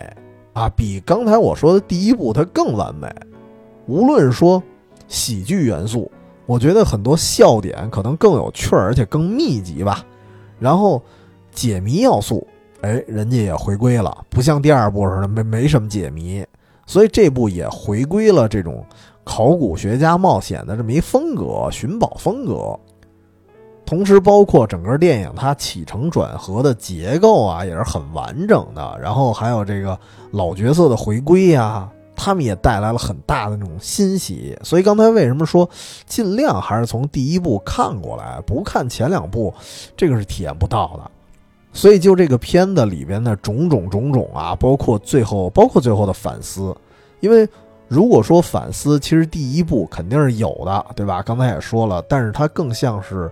[0.55, 3.07] 啊，比刚才我说的第一部它更完美。
[3.87, 4.61] 无论说
[5.07, 6.11] 喜剧元素，
[6.47, 10.03] 我觉得很多笑点可能更有趣儿，而且更密集吧。
[10.59, 11.03] 然后
[11.53, 12.47] 解谜要素，
[12.81, 16.43] 哎，人家也回归了，不像第二部似的没没什么解谜，
[16.87, 18.83] 所以这部也回归了这种。
[19.29, 22.79] 考古学家冒险的这么一风格，寻宝风格，
[23.85, 28.97] 同时包括整个电影它起承转合的结构啊，也是很完整的。
[29.03, 29.99] 然后还有这个
[30.31, 34.57] 老角色的回归呀，他们也带来了很大的那种欣喜。
[34.63, 35.69] 所以刚才为什么说
[36.07, 39.53] 尽量还是从第一部看过来，不看前两部，
[39.97, 41.11] 这个是体验不到的。
[41.73, 46.73] 所以就这个片子里边的种种种种啊，包括最后，包括最后的反思，
[47.19, 47.47] 因为。
[47.89, 51.23] 如果说反思，其实第一部肯定是有的，对吧？
[51.23, 53.31] 刚才也说了，但是它更像是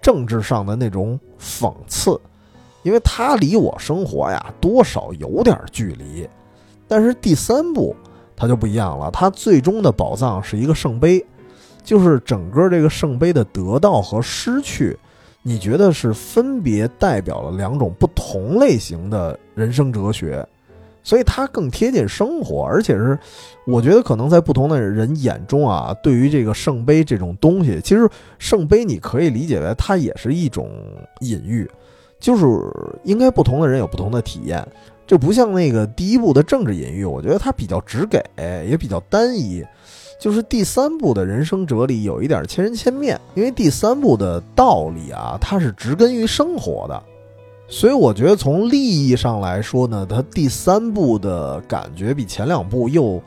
[0.00, 2.20] 政治上的那种讽刺，
[2.82, 6.28] 因为它离我生活呀多少有点距离。
[6.88, 7.94] 但是第三部
[8.34, 11.24] 它就不一样了，它最终的宝藏是一个圣杯，
[11.84, 14.98] 就是整个这个圣杯的得到和失去，
[15.42, 20.44] 你觉得是分别代表了两种不同类型的人生哲学。
[21.04, 23.18] 所以它更贴近生活，而且是，
[23.66, 30.70] 我觉得可能在不同的人眼中啊，对于这个圣杯这种东西，其实圣杯你可以理解为它也是一种
[31.20, 31.68] 隐喻，
[32.20, 32.44] 就是
[33.02, 34.64] 应该不同的人有不同的体验，
[35.06, 38.22] 这不像那个第一部的政治隐喻，我觉得它比较直给，
[38.68, 39.64] 也比较单一，
[40.20, 47.02] 就是第三部的人生哲理有一点千人千面，因为第三部的道理啊，它是植根于生活的。
[47.72, 53.20] 所以我觉得从利益上来说呢，它第三部的感觉比前两部又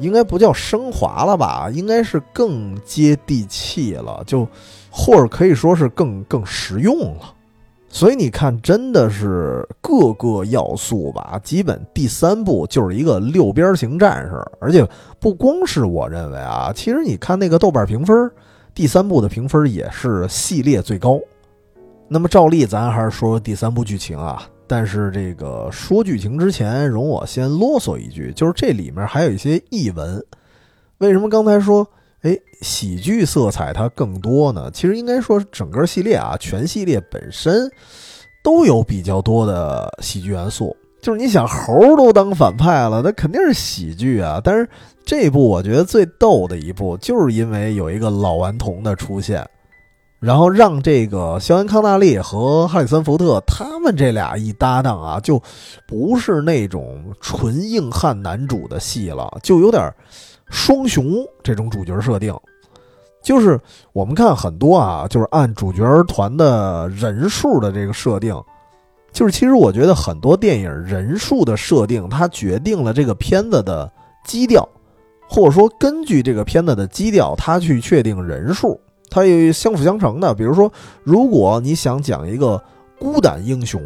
[0.00, 4.48] 应该不叫升华了吧，应该是更接地气了，就
[4.90, 7.34] 或者可以说是更更实用了。
[7.90, 14.82] 所以你看，真的是各个要素吧，基本第三部就是一个六边形战士，而且
[15.20, 18.30] 不光是我认为啊，其实你看那个豆瓣评分，
[18.74, 21.20] 第三部的评分也是系列最高。
[22.08, 24.42] 那么照例，咱还是说第三部剧情啊。
[24.66, 30.22] 但是这个说剧情之前，容我先啰嗦一句，就是这里面还有一些译文。
[30.98, 31.86] 为什么刚才说，
[32.22, 34.70] 哎，喜剧色彩它更多呢？
[34.72, 37.70] 其实应该说，整个系列啊，全系列本身
[38.42, 40.76] 都有比较多的喜剧元素。
[41.00, 44.40] 就是你想猴都当反派了，那肯定是喜剧啊。
[44.42, 44.68] 但是
[45.04, 49.48] 这部我觉得最逗的一部，就是因为有一个老顽童的出现，
[50.20, 55.40] 然后让这个肖恩康纳利和哈里森福特他们这俩一搭档啊，就
[55.86, 59.92] 不是那种纯硬汉男主的戏了，就有点
[60.50, 62.34] 双雄这种主角设定。
[63.22, 63.60] 就是
[63.92, 68.34] 我们看很多啊，就是按主角团的人数的这个设定。
[69.10, 73.90] 就是其实我觉得很多电影人数的设定，它决定了这个片子的
[74.24, 74.68] 基调，
[75.28, 78.78] 或者说根据这个片子的基调，它去确定人数，
[79.10, 80.34] 它有相辅相成的。
[80.34, 82.62] 比如说，如果你想讲一个
[82.98, 83.80] 孤胆英雄，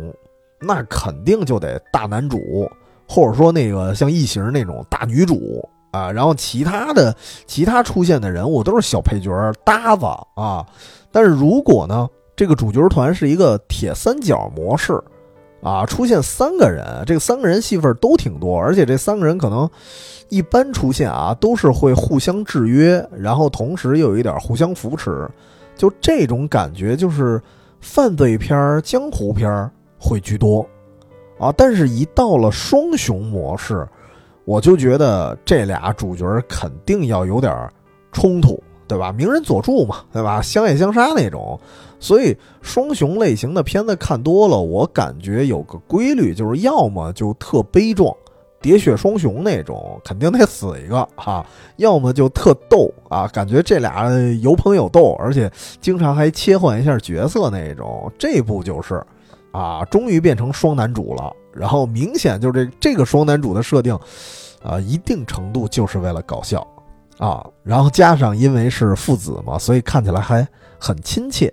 [0.60, 2.70] 那肯定就得大男主，
[3.08, 7.14] 或者说那个像异形那种大女主啊，然后其他的
[7.46, 9.30] 其他出现的人物都是小配角
[9.64, 10.66] 搭子啊。
[11.10, 15.02] 但是如果呢，这个主角团是一个铁三角模式。
[15.62, 19.70] 啊，出现三个人，这个三个人戏份都挺多，而且这三个人可能
[20.28, 25.28] 一般出现啊，都是会互相制约，然后同时又有一点互相扶持，
[25.76, 27.40] 就这种感觉就是
[27.80, 30.66] 犯罪片、江湖片会居多
[31.38, 31.54] 啊。
[31.56, 33.86] 但是，一到了双雄模式，
[34.44, 37.70] 我就觉得这俩主角肯定要有点
[38.10, 38.60] 冲突，
[38.92, 39.10] 对吧？
[39.10, 40.42] 名人佐助嘛，对吧？
[40.42, 41.58] 相爱相杀那种。
[41.98, 48.14] 所以双雄类型的片子看多了，我感觉有个规律，就是要么就特悲壮，
[48.60, 51.42] 喋血双雄那种，肯定得死一个哈；
[51.76, 54.10] 要么就特逗啊，感觉这俩
[54.42, 58.12] 有捧有逗，而且经常还切换一下角色那种。
[58.18, 59.02] 这部就是
[59.52, 61.32] 啊，终于变成双男主了。
[61.54, 63.98] 然后明显就是这这个双男主的设定
[64.62, 66.66] 啊，一定程度就是为了搞笑
[67.26, 67.46] 啊。
[67.62, 70.46] 然后加上因为是父子嘛，所以看起来还
[70.78, 71.52] 很亲切。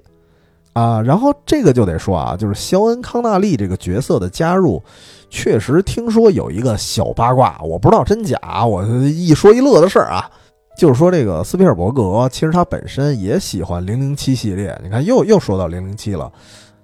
[0.74, 4.82] 啊，然后这个就得说啊，就是肖恩康纳利这个角色的加入，
[5.30, 10.30] 确实听说有一个小八卦，我不知道真假，我一说一乐的事儿啊，
[10.78, 16.32] 就是说这个斯皮尔伯格其实他本身也喜欢零零七系列，你看又又说到零零七了，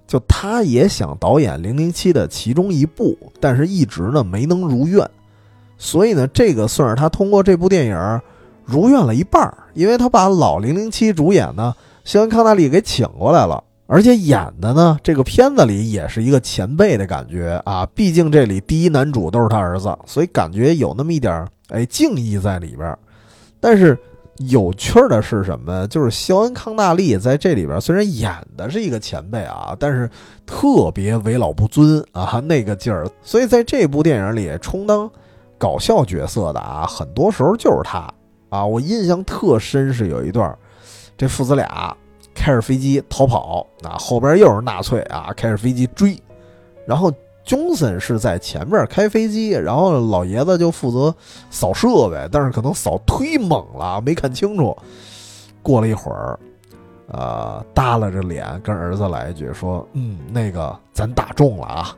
[0.06, 5.08] 就他也想导演零零七的其中一部，但是一直呢没能如愿，
[5.78, 8.20] 所以呢这个算是他通过这部电影
[8.66, 13.62] 如愿了一半，因为他把老零零七主演呢肖恩康纳利给请过来了。
[13.88, 22.98] 而且演的呢，这个片子里也是一个前辈的感觉啊，毕竟这里第一男主都是他儿子，所以感觉有那么一点哎敬意在里边。
[23.60, 23.96] 但是
[24.48, 25.86] 有趣的是什么？
[25.86, 30.10] 就是肖恩康纳利在这里边虽然演的是一个前辈啊，但是
[30.44, 35.08] 特别为老不尊啊那个劲儿，所以在这部电影里充当
[35.56, 38.12] 搞笑角色的啊，很多时候就是他
[38.48, 38.64] 啊。
[38.64, 40.56] 我印象特深是有一段，
[41.16, 41.96] 这父子俩。
[42.38, 45.32] 开着飞机逃跑，啊，后边又是纳粹啊！
[45.34, 46.22] 开着飞机追，
[46.84, 47.10] 然后
[47.42, 51.12] 琼森是在前面开飞机，然后老爷子就负责
[51.50, 54.76] 扫设备，但是可能扫忒猛了，没看清楚。
[55.62, 56.38] 过了一会儿，
[57.08, 61.96] 呃，耷拉着脸跟儿子来一句说：“嗯，那个咱打中了啊。”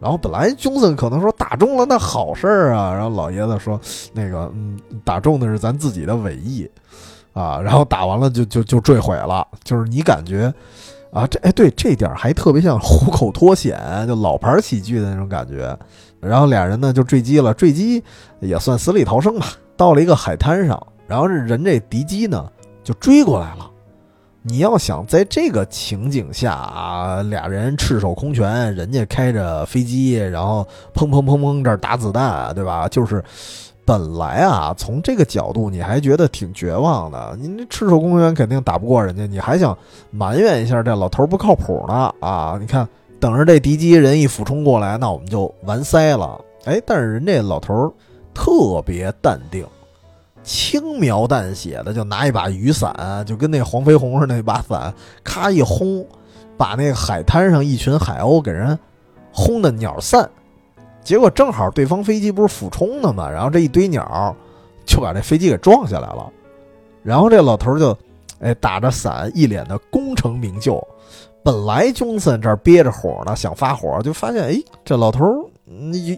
[0.00, 3.80] 然后本来 Johnson 可能说打中了那好事儿啊，然后老爷子说
[4.14, 6.70] ：“那个，嗯，打中的是咱自己的尾翼。”
[7.34, 10.52] 啊，然后打完了就就就坠毁了，就是你感觉，
[11.12, 13.78] 啊，这哎对，这点还特别像虎口脱险，
[14.08, 15.78] 就老牌喜剧的那种感觉。
[16.20, 18.02] 然后俩人呢就坠机了，坠机
[18.40, 19.46] 也算死里逃生吧。
[19.76, 22.44] 到了一个海滩上，然后这人这敌机呢
[22.82, 23.70] 就追过来了。
[24.42, 32.88] 你要想在这个情景下啊，俩人赤手空拳，人家开着飞机，然后砰砰砰砰这儿打子弹，对吧？
[32.88, 33.22] 就是。
[33.84, 39.74] 本来啊，从这个角度你还觉得挺绝望的，你这赤手空拳肯定打不过人家，你还想
[40.10, 42.58] 埋怨一下这老头不靠谱呢啊？
[42.60, 42.86] 你看，
[43.18, 46.38] 等着这敌机人一俯冲过来，那我们就完塞了。
[46.66, 47.90] 哎，但是人这老头
[48.34, 49.64] 特别淡定，
[50.48, 54.92] 轻描淡写的就拿一把雨伞，就跟那黄飞鸿似的那把伞，
[55.22, 56.02] 咔一轰，
[56.56, 58.76] 把那个海滩上一群海鸥给人
[59.30, 60.26] 轰的鸟散。
[61.04, 64.34] 结果正好对方飞机不是俯冲的嘛，然后这一堆鸟
[64.86, 66.32] 就把这飞机给撞下来了，
[67.02, 67.94] 然后这老头就，
[68.40, 70.82] 哎打着伞，一脸的功成名就。
[71.44, 75.26] 本来琼森这憋着火呢，想发火，就发现哎这老头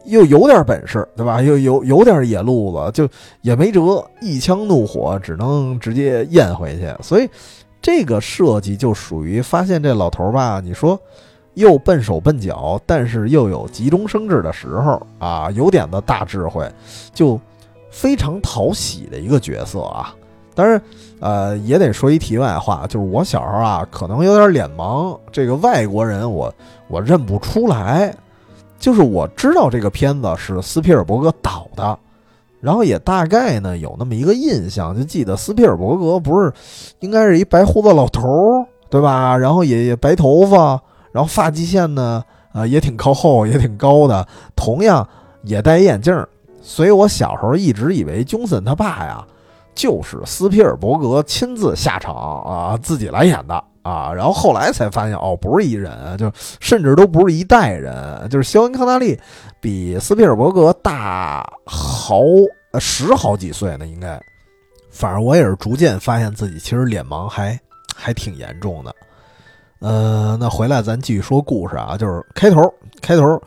[0.04, 1.40] 又又有点本事，对吧？
[1.42, 3.08] 又有有点野路子，就
[3.42, 6.94] 也没辙，一腔怒火只能直接咽回去。
[7.02, 7.28] 所以
[7.82, 10.98] 这个设计就属于发现这老头吧，你说。
[11.54, 16.64] 又笨手笨脚，但是又有急中生智的时候啊，有点的大智慧，
[17.12, 17.38] 就
[17.90, 20.14] 非常讨喜的一个角色啊。
[20.54, 20.80] 当然，
[21.18, 26.54] 呃，也得说一题外话，就是我小时候啊，可能有点脸盲，这个外国人我
[26.86, 28.14] 我认不出来。
[28.80, 31.96] 就是我知道这个片子是斯皮尔伯格导的，
[32.60, 36.52] 然后也大概呢有那么一个印象，就记得斯皮尔伯格不是
[37.00, 39.36] 应该是一白胡子老头儿，对吧？
[39.38, 40.80] 然后也也白头发，
[41.12, 42.24] 然后发际线呢，
[42.54, 44.26] 呃，也挺靠后，也挺高的，
[44.56, 45.06] 同样
[45.42, 46.28] 也戴眼镜儿。
[46.62, 49.24] 所以我小时候一直以为琼森他爸呀，
[49.74, 54.12] 就是斯皮尔伯格亲自下场啊，自己来演的啊。
[54.12, 59.18] 然后后来才发现，哦，不是一人，就甚至都不是一代人，就是肖恩康纳利
[59.60, 62.22] 比斯皮尔伯格大好
[62.78, 64.20] 十好几岁呢，应该。
[64.90, 67.58] 反正我也是逐渐发现自己其实脸盲还
[67.94, 68.94] 还挺严重的。
[69.80, 73.40] 呃，那回来咱继续说故事啊，就是开头开头。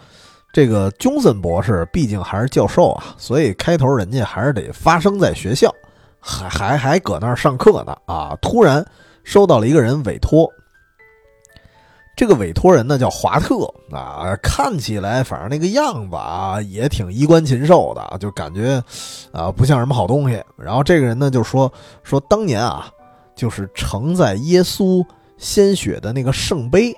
[0.54, 5.74] 这个琼森博士毕竟还是教授啊，所以开头人家还是得发生在学校，
[6.20, 8.38] 还还还搁那儿上课呢啊！
[8.40, 8.86] 突然
[9.24, 10.50] 收到了一个人委托，
[12.16, 13.56] 这个委托人呢叫华特
[13.92, 18.84] 啊，看起来反正那个样子啊也挺衣冠禽兽的，就感觉
[19.32, 20.44] 啊不像什么好东西。
[20.58, 21.72] 然后这个人呢就说
[22.04, 22.88] 说当年啊，
[23.36, 25.04] 就是承载耶稣
[25.38, 26.96] 鲜血的那个圣杯，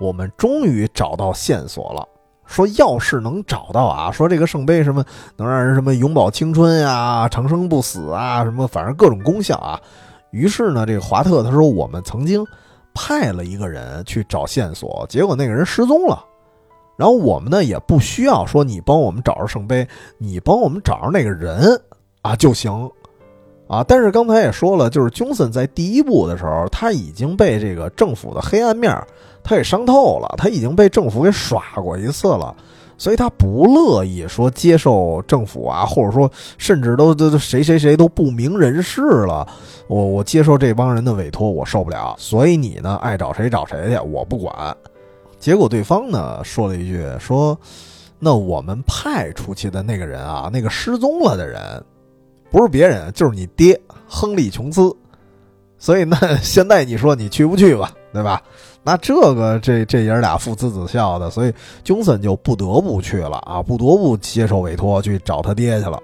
[0.00, 2.06] 我们终于找到线索了。
[2.46, 5.04] 说要是能找到啊，说这个圣杯什么
[5.36, 9.80] 能让人什么永葆青春呀、长生不死啊，什么反正各种功效啊。
[10.34, 12.44] 于是呢，这个华特他说我们曾经
[12.92, 16.24] 派了一个人去找线索，结果那个人失踪了。
[16.96, 19.86] 然后我们呢也不需要说你帮我们找着圣杯，
[20.18, 21.80] 你帮我们找着那个人
[22.22, 22.90] 啊就行
[23.68, 23.84] 啊。
[23.84, 28.92] 但是刚才也说了，就是琼森在第一部的时候，他已经被这个政府的黑暗面。
[29.46, 32.56] 他给伤透了，他已经被政府给耍过一次了，
[32.96, 39.46] 所以他不乐意说接受政府啊，或者说甚至都都谁谁谁都不明人事了，
[39.88, 42.14] 我我接受这帮人的委托，我受不了。
[42.18, 44.76] 所以你呢，爱找谁找谁去，我不管。
[45.38, 47.58] 结果对方呢说了一句说，
[48.18, 51.60] 那我们派出去的那个人啊，那个失踪了的人，
[52.50, 53.78] 不是别人，就是你爹
[54.08, 54.94] 亨利琼斯。
[55.76, 58.40] 所以那现在你说你去不去吧，对吧？
[58.86, 65.98] 那这个这这爷俩父慈子孝的，所以琼森就不得不去了啊，不得不接受委托去找他爹去了。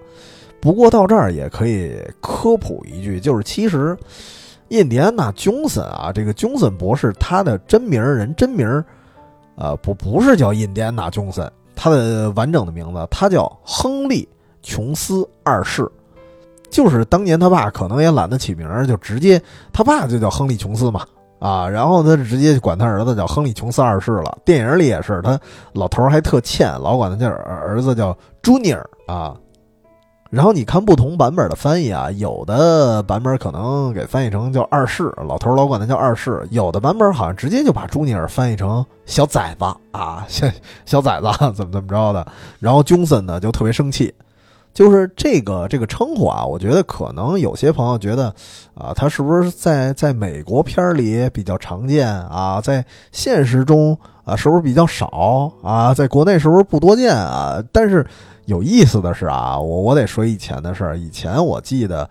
[0.63, 3.95] 不过到这儿也可以科普一句，就是其实
[4.69, 8.67] 印第安纳琼森啊，这个琼森博士他的真名人真名，
[9.57, 14.27] 呃，不不是叫印第安纳琼森，他的完整的名字他叫亨利
[14.63, 15.87] 琼斯二世，
[16.71, 21.07] 就是当年他爸可能也懒得起名儿，就直接他爸就叫亨利琼斯嘛。
[21.41, 24.39] 啊，然后他直接管他儿子叫亨利·琼斯二世了。
[24.45, 25.41] 电影里也是，他
[25.73, 29.35] 老头还特欠，老管他叫儿子叫 Junior 啊。
[30.31, 40.47] 然后你看不同版本的翻译啊，有的版本可能给翻译成叫二世，老头老管他叫二世；有的版本好像直接就把朱尼尔翻译成小崽子啊，小
[40.85, 41.27] 小崽子
[41.57, 42.25] 怎么怎么着的。
[42.61, 44.15] 然后 Johnson 呢就特别生气。
[44.73, 48.33] 就是这个这个称呼啊，我觉得可能有些朋友觉得，
[48.75, 52.61] 啊，他是不是在在美国片里比较常见啊？
[52.61, 55.93] 在现实中啊，是不是比较少啊？
[55.93, 57.63] 在国内是不是不多见啊？
[57.73, 58.07] 但是
[58.47, 60.97] 有意思的是啊，我我得说以前的事儿。
[60.97, 62.09] 以前我记得，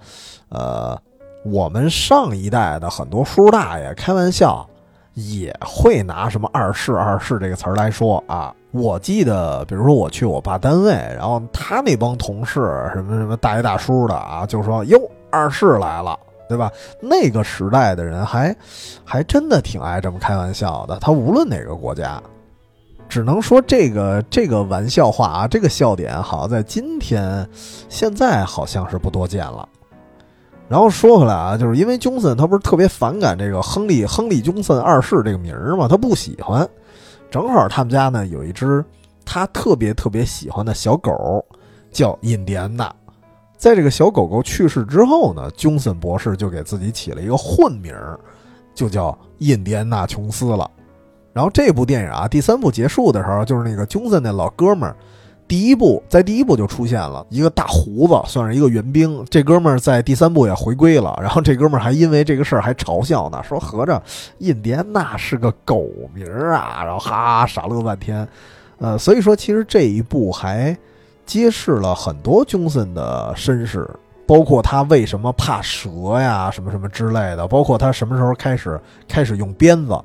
[0.50, 1.02] 呃，
[1.46, 4.68] 我们上一代的很多叔叔大爷开玩笑，
[5.14, 8.54] 也会拿什么“二世”“二世”这个词儿来说啊。
[8.72, 12.60] 我记得，比如说我去我爸单位，然后他那帮同事，
[12.94, 15.00] 什么什么大爷大叔的啊，就说：“哟，
[15.32, 16.16] 二世来了，
[16.48, 18.56] 对吧？”那个时代的人还
[19.04, 21.00] 还真的挺爱这么开玩笑的。
[21.00, 22.22] 他无论哪个国家，
[23.10, 27.48] 只能说这个 这个玩笑话啊，这个笑点，好像在今天
[27.90, 29.68] 现在好像是不多见了。
[30.68, 36.70] 然后说回来啊，就是因为琼森他不是特别反感这个亨利亨利琼森二世这个名儿嘛，他不喜欢。
[37.30, 38.84] 正好他们家呢有一只
[39.24, 41.46] 他特别特别喜欢的小狗，
[41.92, 42.94] 叫印第安纳。
[43.58, 47.94] 在这个小狗狗去世之后呢，琼森博士就给自己起了一个混名，
[48.74, 50.70] 就叫印第安纳琼斯了。
[51.34, 54.96] 然后这部电影啊，第三部结束的时候，就是那个琼森那老哥们儿。
[55.50, 59.26] 第一部在第一部就出现了一个大胡子，算是一个援兵。
[59.32, 64.00] 这哥们儿在第三部也回归了，然后这哥们儿还因为这个事儿还嘲笑呢，说合着
[64.38, 68.26] 印第安纳是个狗名儿啊，然后哈傻乐半天。
[68.78, 70.78] 呃，所以说其实这一部还
[71.26, 73.90] 揭示了很多琼森的身世，
[74.28, 80.00] 包括他为什么怕蛇呀，什么什么之类的，包括他什么时候开始开始用鞭子。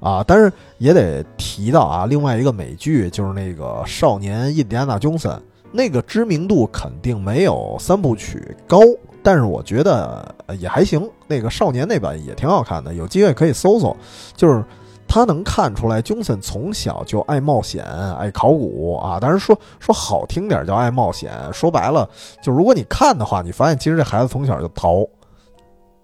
[0.00, 5.32] 啊，但是也得提到啊，另外一个美剧就是那个《少年印第安纳琼森》，
[5.72, 8.78] 那个知名度肯定没有三部曲高，
[9.22, 11.10] 但是我觉得也还行。
[11.26, 13.94] 那个少年那版也挺好看的，有机会可以搜搜。
[14.36, 14.64] 就是
[15.06, 17.84] 他能看出来，琼森从小就爱冒险、
[18.18, 19.18] 爱考古啊。
[19.18, 22.08] 当然说说好听点叫爱冒险，说白了
[22.40, 25.04] 就如果你看的话，你发现其实这孩子从小就淘。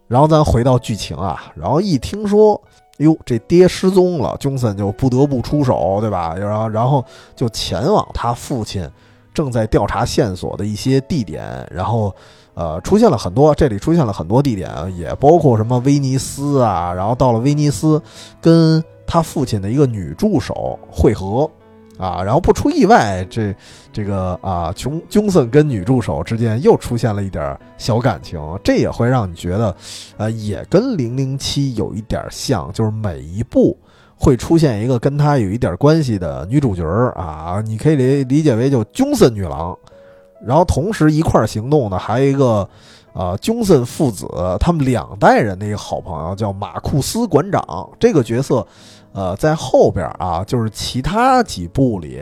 [0.06, 2.60] 然后咱回到剧情啊，然后一听说，
[2.98, 6.34] 哟，这爹失踪了，琼森就不得不出手，对吧？
[6.34, 8.88] 然后然后就前往他父亲
[9.32, 12.14] 正在调查线索的一些地点，然后。
[12.56, 18.00] 呃，出现了很多，这里出现了很多地点，也包括什么威尼斯啊，然后到了威尼斯，
[18.40, 21.50] 跟他父亲的一个女助手会合，
[21.98, 23.54] 啊，然后不出意外，这
[23.92, 29.76] 这个啊，琼琼森跟女助手之间又出现了一点小感情，这也会让你觉得，
[30.16, 33.78] 呃，也跟零零七有一点像，就是每一部
[34.16, 36.84] 会出现一个跟他有一点关系的女主角
[37.14, 39.76] 啊，你可以理理解为就琼森女郎。
[40.44, 42.68] 然后同时一块儿行动的还有一个，
[43.14, 44.28] 呃，琼森父子
[44.60, 47.88] 他们两代人的一个好朋友叫马库斯馆长。
[47.98, 48.66] 这个角色，
[49.14, 52.20] 呃，在后边啊，就是其他几部里，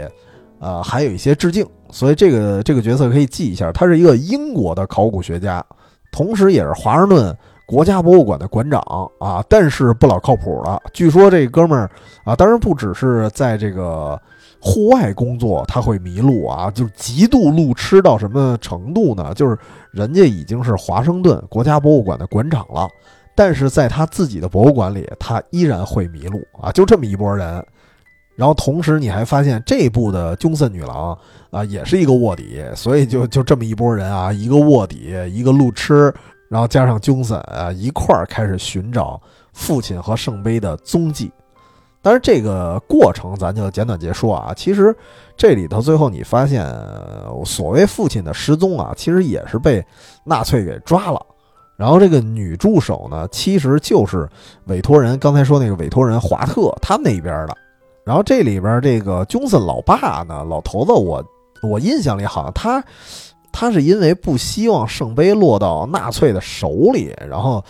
[0.60, 1.66] 呃，还有一些致敬。
[1.90, 5.64] 所以这个这个角色可以记一下，他是一个英国的考古学家，
[6.12, 7.36] 同时也是华盛顿
[7.66, 8.80] 国家博物馆的馆长
[9.18, 9.44] 啊。
[9.48, 11.90] 但是不老靠谱了，据说这哥们儿
[12.24, 14.20] 啊，当然不只是在这个。
[14.64, 19.34] 户外工作他会迷路啊，就极度路痴到什么程度呢？
[19.34, 19.58] 就是
[19.90, 22.88] 人家已经是华盛顿国家博物馆的馆长了，
[23.34, 27.64] 但是在他自己的博物馆里，他依然会迷路啊，就这么一波人。
[28.34, 31.16] 然后同时你还发现这部的琼森女郎
[31.50, 36.12] 啊，也是一个卧底，所以就 就这么一波人啊，一个卧底，一个路痴，
[36.48, 39.20] 然后加上琼森啊，一块儿开始寻找
[39.52, 41.30] 父亲和圣杯的踪迹。
[42.00, 44.52] 但是这个过程咱就简短结束啊。
[44.56, 44.96] 其实
[45.36, 46.66] 这里头最后你发现，
[47.44, 49.84] 所谓父亲的失踪啊，其实也是被
[50.24, 51.24] 纳粹给抓了。
[51.82, 54.28] 然后这个女助手呢，其实就是
[54.66, 57.56] 委托人，刚才说那个委托人华特他们那边的。
[58.04, 61.20] 然后这里边这个琼森老爸呢，老头子，我
[61.68, 62.80] 我印象里好像他
[63.50, 67.60] 他是因为不希望圣杯落到纳粹的手里，然后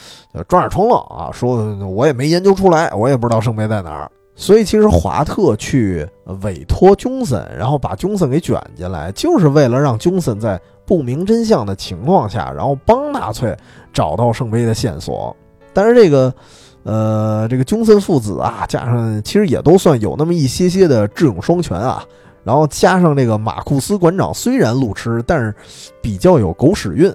[0.46, 4.12] 装点充愣啊，说我也没研究出来，我也不知道圣杯在哪儿。
[4.34, 6.06] 所以，其实华特去
[6.42, 13.56] 委托琼森，然后把琼森给卷进来，就是为了让琼森在不明真相的情况下，然后帮纳粹
[13.92, 15.34] 找到圣杯的线索。
[15.72, 16.34] 但是，这个，
[16.82, 22.04] 呃，这个琼森父子啊，加上其实也都算有那么一些些的智勇双全啊。
[22.44, 25.54] 然后加上这个马库斯馆长，虽然路痴，但是
[26.00, 27.14] 比较有狗屎运。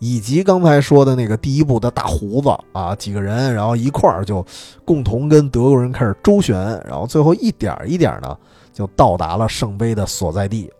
[0.00, 4.46] 以及刚才说的那个第一部的大胡子啊，几个人，然后一块儿就
[4.84, 6.56] 共同跟德国人开始周旋，
[6.86, 8.36] 然后最后一点一点呢，
[8.72, 10.70] 就到达了圣杯的所在地。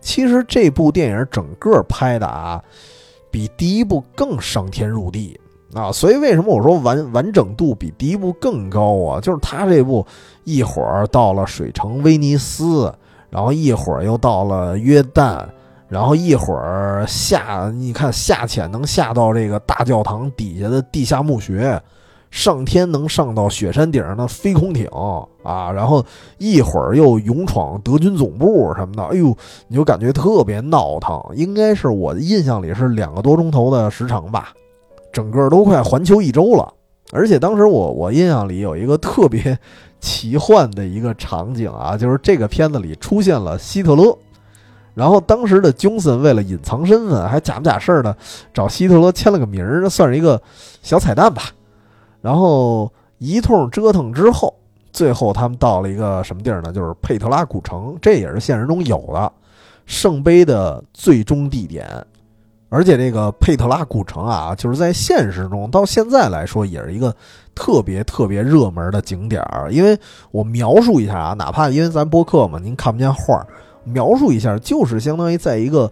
[0.00, 2.62] 其实这部电影整个拍的啊，
[3.30, 5.38] 比第一部更上天入地
[5.74, 9.20] 啊，所以为什么我说完完整度比第一部更高啊？
[9.20, 10.06] 就是他这部
[10.44, 12.92] 一会儿到了水城威尼斯，
[13.28, 15.46] 然后一会儿又到了约旦。
[15.88, 21.82] 然后一会儿下，你看下潜能下到这个大教堂底下的地下墓穴，
[22.30, 24.86] 上天能上到雪山顶上的飞空艇
[25.42, 26.04] 啊，然后
[26.38, 31.20] 一会儿又勇闯德军总部什么的，哎呦，你就感觉特别闹腾。
[31.34, 34.50] 应该是我的印象里是两个多钟头的时长吧，
[35.12, 36.72] 整个都快环球一周了。
[37.12, 39.58] 而且当时我我印象里有一个特别
[40.00, 44.16] 奇幻的一个场景啊，就是这个片子里出现了希特勒。
[44.94, 48.16] 然后当时的琼森为了隐藏身份，还假不假事儿的
[48.54, 50.40] 找希特勒签了个名儿，算是一个
[50.82, 51.42] 小彩蛋吧。
[52.20, 54.54] 然后一通折腾之后，
[54.92, 56.72] 最后他们到了一个什么地儿呢？
[56.72, 59.32] 就是佩特拉古城，这也是现实中有的
[59.86, 61.86] 圣杯的最终地点。
[62.72, 67.12] 而且这个佩特拉古城啊，就是在现实中到现在来说，也是一个
[67.52, 69.44] 特别特别热门的景点。
[69.70, 69.98] 因为
[70.30, 73.46] 我描述一下啊，哪怕因为咱播客嘛，您看不见画儿。
[73.82, 75.90] 描述一下，就是相当于在一个，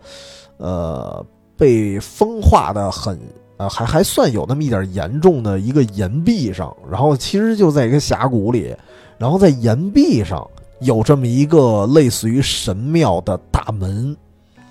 [0.58, 1.24] 呃，
[1.56, 3.18] 被风化的很，
[3.58, 8.74] 呃，还还算有那么一点严重的一个岩壁上，然后其实就在一个峡谷里，
[9.18, 10.48] 然后在岩壁上
[10.80, 14.16] 有这么一个类似于神庙的大门，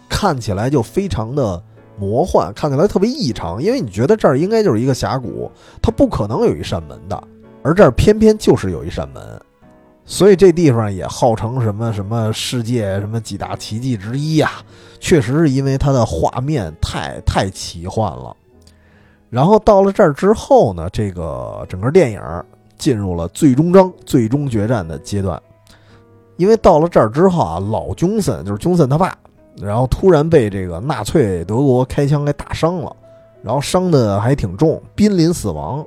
[0.07, 1.61] 看起来就非常的
[1.99, 5.51] 魔幻，看起来特别异常，因为你觉得这儿应该就是一个峡谷，
[5.81, 7.21] 它不可能有一扇门的，
[7.63, 9.21] 而这儿偏偏就是有一扇门。
[10.05, 14.51] 所以这地方也号称什么什么世界什么几大奇迹之一呀？
[15.01, 18.33] 确实是因为它的画面太太奇幻了。
[19.37, 22.19] 然后到了这儿之后呢，这个整个电影
[22.75, 25.39] 进入了最终章、最终决战的阶段。
[26.37, 29.15] 因为到了这儿之后啊，老琼森就是琼森他爸，
[29.61, 32.91] 然后突然被这个纳粹德国开枪给打伤了，
[33.43, 35.85] 然后伤的还挺重，濒临死亡。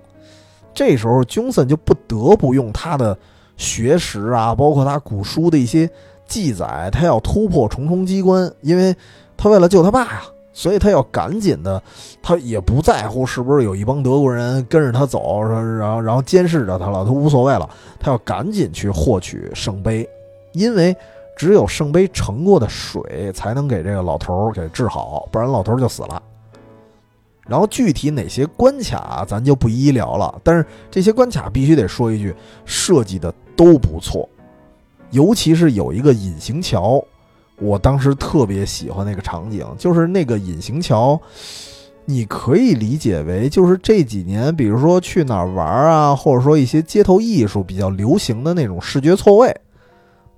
[0.72, 3.18] 这时候琼森就不得不用他的。
[3.56, 5.90] 学识啊，包括他古书的一些
[6.24, 8.94] 记载，他要突破重重机关，因为
[9.36, 10.22] 他为了救他爸呀，
[10.60, 11.82] 所以他要赶紧的，
[12.22, 17.66] 他也不在乎是不是有一帮德国人跟着他走，然后然后监视着他了，他无所谓了，
[17.98, 20.06] 他要赶紧去获取圣杯，
[20.52, 20.94] 因为
[21.34, 26.22] 只有圣杯盛过的水才能给这个老头儿给治好，不然老头儿就死了。
[27.46, 34.28] 然后具体哪些关卡咱就不一一聊了，但是这些关卡必须得说一句，设计的都不错，
[35.10, 37.02] 尤其是有一个隐形桥，
[37.60, 41.20] 我当时特别喜欢那个场景，就是那个隐形桥，
[42.04, 49.54] 你可以理解为就是这几年，比如说去哪儿玩啊，或者说一些街头艺术比较流行的那种视觉错位，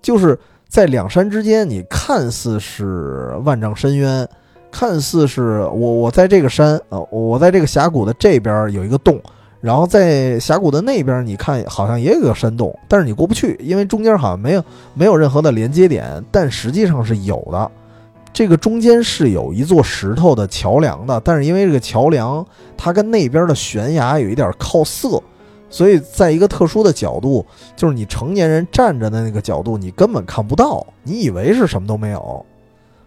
[0.01, 0.39] 就是
[0.69, 4.29] 在两山之间，你看似是万丈深渊。
[4.75, 9.21] 看似是我，我在这个山，呃，我在这个峡谷的这边有一个洞，
[9.63, 17.71] 然后在峡谷的那边，你看好像也有个山洞，但是你过不去，因为中间好像没有没有任何的连接点，但实际上是有的。
[18.33, 22.45] 这个中间是有一座石头的桥梁的，但是因为这个桥梁
[22.77, 25.23] 它跟那边的悬崖有一点靠色，
[25.71, 32.45] 所以在一个特殊的角度，就是你成年人站着的那个角度，你根本看不到，你以为是什么都没有。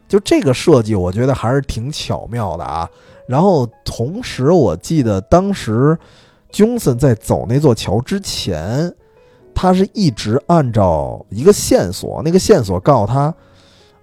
[0.07, 2.87] 就这个设计，我觉得还是挺巧妙的啊。
[3.27, 5.97] 然后同时，我记得当时
[6.51, 8.93] ，Johnson 在走那座桥之前，
[9.53, 13.33] 他是一直按照一个线索，那个线索告诉他，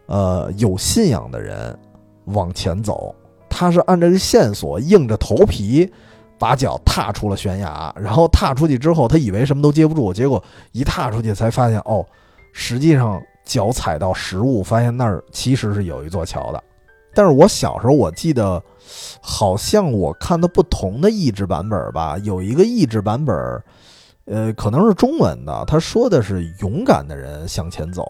[0.07, 1.79] 呃，有信仰的人
[2.27, 3.15] 往前走。
[3.49, 5.91] 他是按照这个线索，硬着头皮
[6.39, 7.95] 把脚踏出了悬崖。
[7.99, 10.43] 然后踏出去之后，他以为什么都接不住，结果
[10.73, 12.05] 一踏出去才发现，哦，
[12.53, 13.23] 实际上。
[13.45, 16.63] 脚踩到实物，发现那儿其实是有一座桥的。
[17.15, 18.63] 但是我小时候我记得，
[19.21, 23.37] 好像我看的不同的译制版本吧，有一个译制版本，
[24.25, 28.07] 呃，可能是中文的，他说的是“勇敢的人向前走”。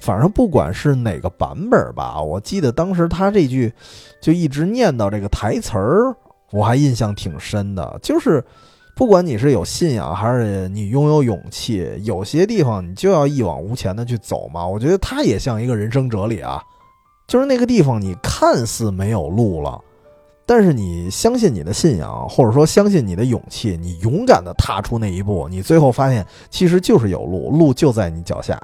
[0.00, 3.72] 反正不管是哪个版本吧，我记得当时他这句
[4.20, 6.14] 就一直念叨这个台词儿，
[6.50, 8.44] 我还印象挺深的，就是。
[8.96, 14.64] 不管你是有信仰还是你拥有勇气，有些地方你就要一往无前的去走嘛。
[14.64, 16.62] 我觉得他也像一个人生哲理啊，
[17.26, 19.80] 就是那个地方你看似没有路了，
[20.46, 28.60] 但是你相信你的信仰，或者说相信你的勇气，你勇敢的踏出那一步，你最后发现其实就是有路，路就在你脚下。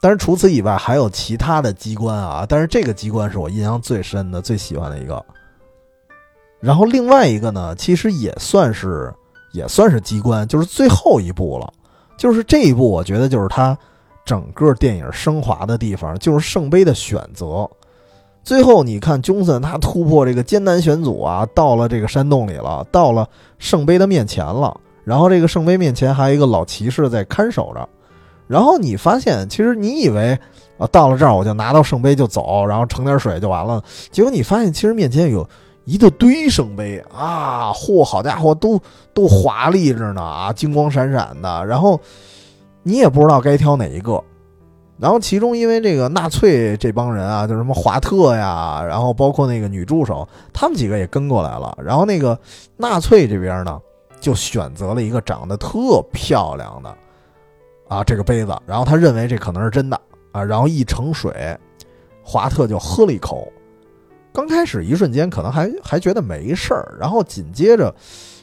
[0.00, 5.24] 但是除此以外还有其他的机关啊，但是这个机关是我印象最深的、最喜欢的一个。
[6.60, 9.12] 然后另外一个呢，其实也算是。
[9.52, 11.72] 也算是机关，就是最后一步了，
[12.18, 13.78] 就是这一步，我觉得就是他
[14.24, 17.70] 整个电影升华的地方，就是圣杯的选择。
[18.44, 23.26] 最后你看，宗森他突破这个艰难险阻啊，到了这个山洞里了，到了
[23.58, 27.88] 圣杯的面前了，然后这个圣杯面前还有一个老骑士在看守着，
[28.46, 30.38] 然后你发现，其实你以为
[30.78, 35.48] 啊，到了这儿我就拿到圣杯就走，然后盛点水就完了，结果你发现其实面前有。
[35.86, 37.70] 一大堆圣杯啊！
[37.74, 38.80] 嚯，好家伙，都
[39.12, 41.66] 都华丽着呢啊，金光闪闪的。
[41.66, 42.00] 然后
[42.82, 44.18] 你也不知道该挑哪一个。
[44.96, 51.76] 然后其中因为这个纳粹这帮人啊，就什么华特呀，然后包括那个女助手，他们几个也跟过来了。
[51.82, 52.38] 然后那个
[52.76, 53.80] 纳粹这边呢，
[54.20, 56.96] 就选择了一个长得特漂亮的
[57.88, 58.56] 啊这个杯子。
[58.66, 60.00] 然后他认为这可能是真的
[60.30, 60.42] 啊。
[60.44, 61.58] 然后一盛水，
[62.22, 63.52] 华特就喝了一口。
[64.32, 67.92] 刚开始一瞬间可能还还觉得没事儿，然后紧接着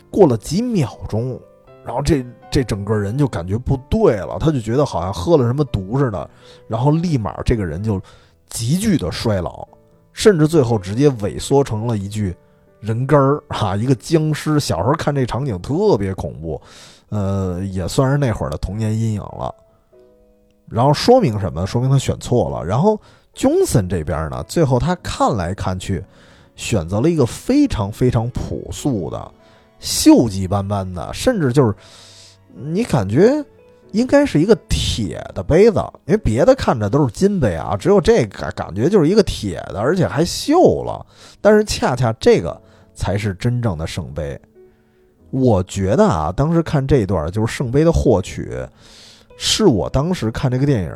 [0.10, 1.40] 过了几秒钟，
[1.86, 6.30] 然后这这整个人就感觉不对了，他就觉得好像喝了什么毒似的，
[6.68, 7.99] 然后立马这个人就
[8.49, 9.68] 急剧的衰老，
[10.14, 12.36] 甚至最后直接萎缩成了一具
[12.82, 14.60] 人干儿哈，一个僵尸。
[14.60, 16.61] 小时候看这场景特别恐怖，
[17.10, 19.56] 呃，也算是那会儿的童年阴影了。
[20.68, 21.65] 然后说明什么？
[21.65, 22.64] 说明他选错了。
[22.64, 22.99] 然后。
[23.34, 26.03] Johnson 这边呢，最后他看来看去，
[26.57, 29.32] 选择了一个非常非常朴素的、
[29.80, 31.73] 锈迹斑斑的，甚至就是
[32.53, 33.44] 你感觉
[33.91, 41.06] 应该是一个铁的杯子，因为别的看着都是金杯啊，只有这个感觉就是一个铁的，而且还锈了。
[41.40, 42.60] 但是恰恰这个
[42.94, 44.40] 才是真正的圣杯。
[45.30, 48.52] 我觉得啊，当时看这一段就是圣杯的获取。
[49.44, 50.91] 是我当时看这个电影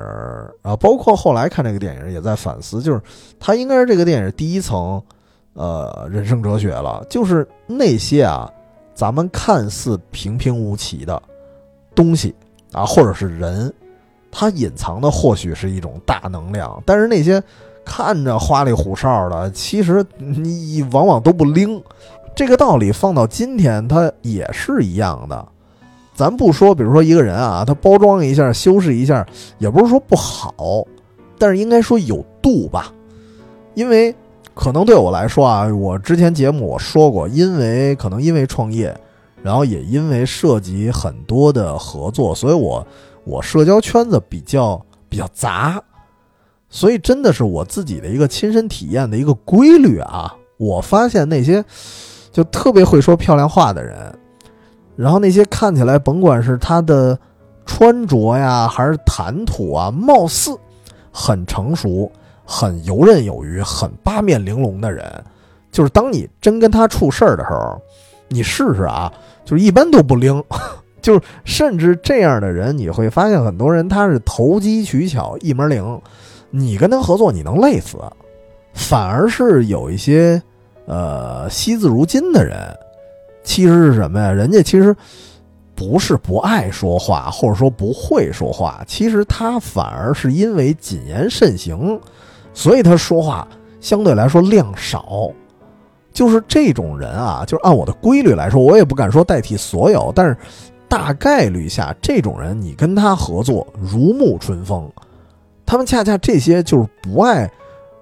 [0.61, 3.01] 啊，包括后来看这个电影，也在反思，就是
[3.39, 5.01] 它应该是这个电影第一层，
[5.53, 8.47] 呃，人生哲学了，就是那些啊，
[8.93, 11.19] 咱们看似平平无奇的
[11.95, 12.35] 东西
[12.73, 13.73] 啊，或者是人，
[14.31, 17.41] 它隐藏的或许是一种大能量，但是那些
[17.85, 21.81] 看着花里胡哨的，其实你往往都不灵。
[22.35, 25.47] 这个道理放到今天，它也是一样的。
[26.13, 29.25] 咱不说，比如说一个人啊，他包装一下、修饰一下，
[29.57, 30.85] 也不是说不好，
[31.37, 32.91] 但是应该说有度吧。
[33.73, 34.15] 因为
[34.53, 38.97] 可能对我来说啊，我之前节目我说过，因为可能因为创业，
[39.45, 42.85] 然后也因为涉及很多的合作，所以我
[43.23, 45.79] 我社交圈子比较比较杂，
[46.67, 50.35] 所以真的是我自己的一个亲身体验的一个规律啊。
[50.57, 51.63] 我发现那些
[52.31, 53.95] 就特别会说漂亮话的人。
[54.95, 57.15] 然后那些看起来，甭管是他的
[57.67, 60.57] 穿着呀，还是谈吐啊，貌似
[61.11, 62.11] 很成熟、
[62.43, 65.23] 很游刃有余、很八面玲珑的人，
[65.71, 67.79] 就是当你真跟他处事儿的时候，
[68.27, 69.11] 你试试啊，
[69.45, 70.43] 就是一般都不灵，
[71.01, 76.01] 就是甚至这样的人，你会发现很多人他是投机取巧、一门灵，
[76.49, 77.97] 你跟他合作你能累死，
[78.73, 80.41] 反而是有一些
[80.87, 82.57] 呃惜字如金的人。
[83.43, 84.31] 其实是什么呀？
[84.31, 84.95] 人家其实
[85.75, 92.01] 不是不爱说话，或者说不会说话，其实他反而是因为谨言慎行，
[92.55, 93.47] 所以他说话
[93.79, 95.29] 相对来说量少。
[96.15, 100.35] 就是这种人啊，就是按我的规律来说，我也不敢说代替所有，但是
[100.87, 104.89] 大概率下，这种人你跟他合作如沐春风。
[105.65, 107.51] 他们恰恰这些就是不爱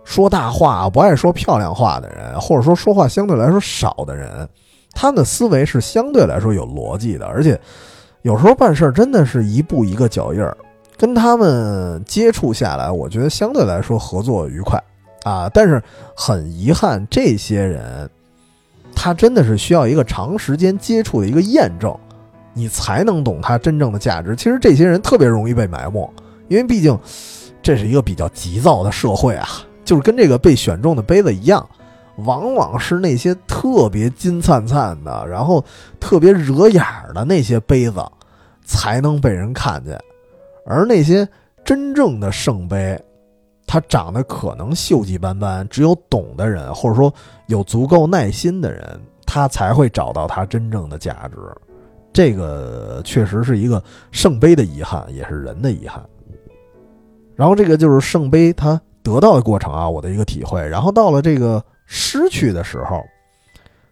[0.04, 4.48] 说大话、不爱说漂亮话的人，或者说说话相对来说少的人。
[4.92, 7.60] 他们的思维是相对来说有逻辑的，而且
[8.22, 10.56] 有时候办事儿真的是一步一个脚印儿。
[10.96, 14.80] 跟他们接触下来，我觉得相对来说合作愉快
[15.24, 15.50] 啊。
[15.54, 15.82] 但是
[16.16, 18.10] 很遗憾，这些人
[18.96, 21.96] 他真的是需要一个长时间接触的一个验证，
[22.54, 24.36] 你才能懂他真正的价值。
[24.36, 26.14] 其实这些人特别容易被埋没，
[26.48, 26.98] 因为毕竟
[27.62, 29.48] 这是一个比较急躁的社会啊，
[29.84, 31.68] 就是跟这个被选中的杯子一样。
[32.18, 35.66] 往往是那些特别金灿灿的，然后
[36.00, 38.00] 特别惹眼儿的那些杯子，
[38.64, 40.00] 才能被人看见。
[40.64, 41.28] 而那些
[41.66, 43.04] 真正的圣杯，
[43.66, 47.14] 它长得可能锈迹斑斑，只有懂的人，或者说
[47.48, 51.38] 有足够耐心的人，他才会找到它真正的价值。
[52.12, 56.04] 这个确实是一个圣杯的遗憾，也是人的遗憾。
[57.36, 60.68] 然后这个就是圣杯它得到的过程啊，我的一个体会。
[60.68, 61.64] 然后到了这个。
[61.86, 63.04] 失去的时候，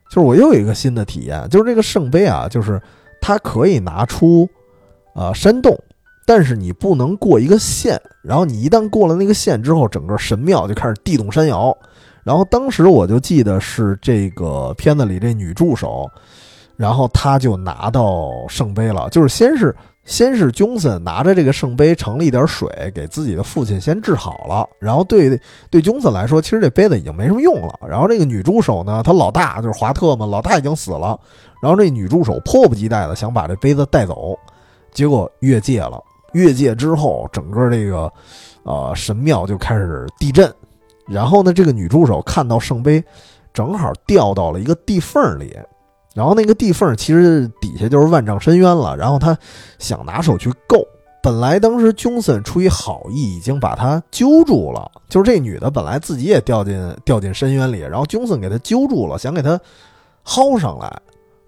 [0.10, 2.82] 就是我又有一个新的体验，就是这个圣杯啊，就是
[3.20, 4.50] 它可以拿出，
[5.14, 5.78] 呃，山洞，
[6.26, 11.76] 但是你不能过一个线，然后你一旦过了那个线之后，整个神庙就开始地动山摇。
[12.24, 16.10] 然后当时我就记得是这个片子里这女助手，
[16.76, 19.76] 然后她就拿到圣杯了，就是先是。
[20.04, 24.68] 先是琼森拿着这个圣杯盛了一点水，给自己的父亲先治好了。
[24.80, 25.40] 然后对
[25.70, 27.80] 对琼森来说，其实这杯子已经没什么用了。
[27.88, 31.18] 然后这个女助手呢，她老大就是华特嘛，老大已经死了。
[31.62, 34.36] 然后这女助手迫不及待的想把这杯子带走，
[34.92, 36.04] 结果越界了。
[36.34, 38.12] 越界之后，整个这个
[38.64, 40.54] 呃神庙就开始地震。
[41.08, 43.04] 然后呢，这个女助手看到圣杯
[43.54, 45.58] 正好掉到了一个地缝里。
[46.14, 49.38] 然后那个地缝其实底下就是万丈深渊了，然后他
[49.80, 50.86] 想拿手去够，
[51.24, 59.58] 本来当时琼森出于好意已经把他揪住了，就是这女的本来自己也掉进掉进深渊里，然后琼森给他揪住了，想给他
[60.26, 61.02] 薅上来，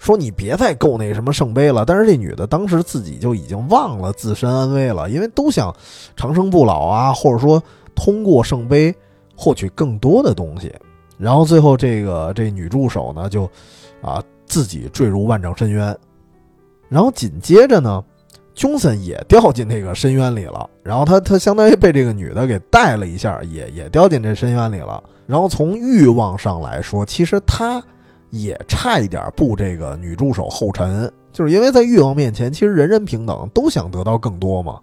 [0.04, 1.84] 说你别再够那什么圣杯了。
[1.84, 5.74] 但是这女的当时自己就已经忘了自身安危了，因为都想
[6.16, 7.64] 长生不老啊，或者说
[7.96, 8.94] 通过圣杯
[9.36, 10.72] 获取更多的东西。
[11.18, 13.50] 然后最后这个这女助手呢就
[14.02, 14.24] 啊。
[14.46, 15.98] 自己坠入万丈深渊，
[16.88, 18.04] 然后紧接着呢，
[18.54, 20.70] 琼森也掉进那个深渊里了。
[20.84, 25.02] 然后他他相当于被这个女的给带了一下，也也掉进这深渊里了。
[25.26, 27.82] 然后从欲望上来说，其实他
[28.34, 34.80] 也差一点步这个女助手后尘，就是因为在欲望面前，其实人人平等，都想得到更多嘛。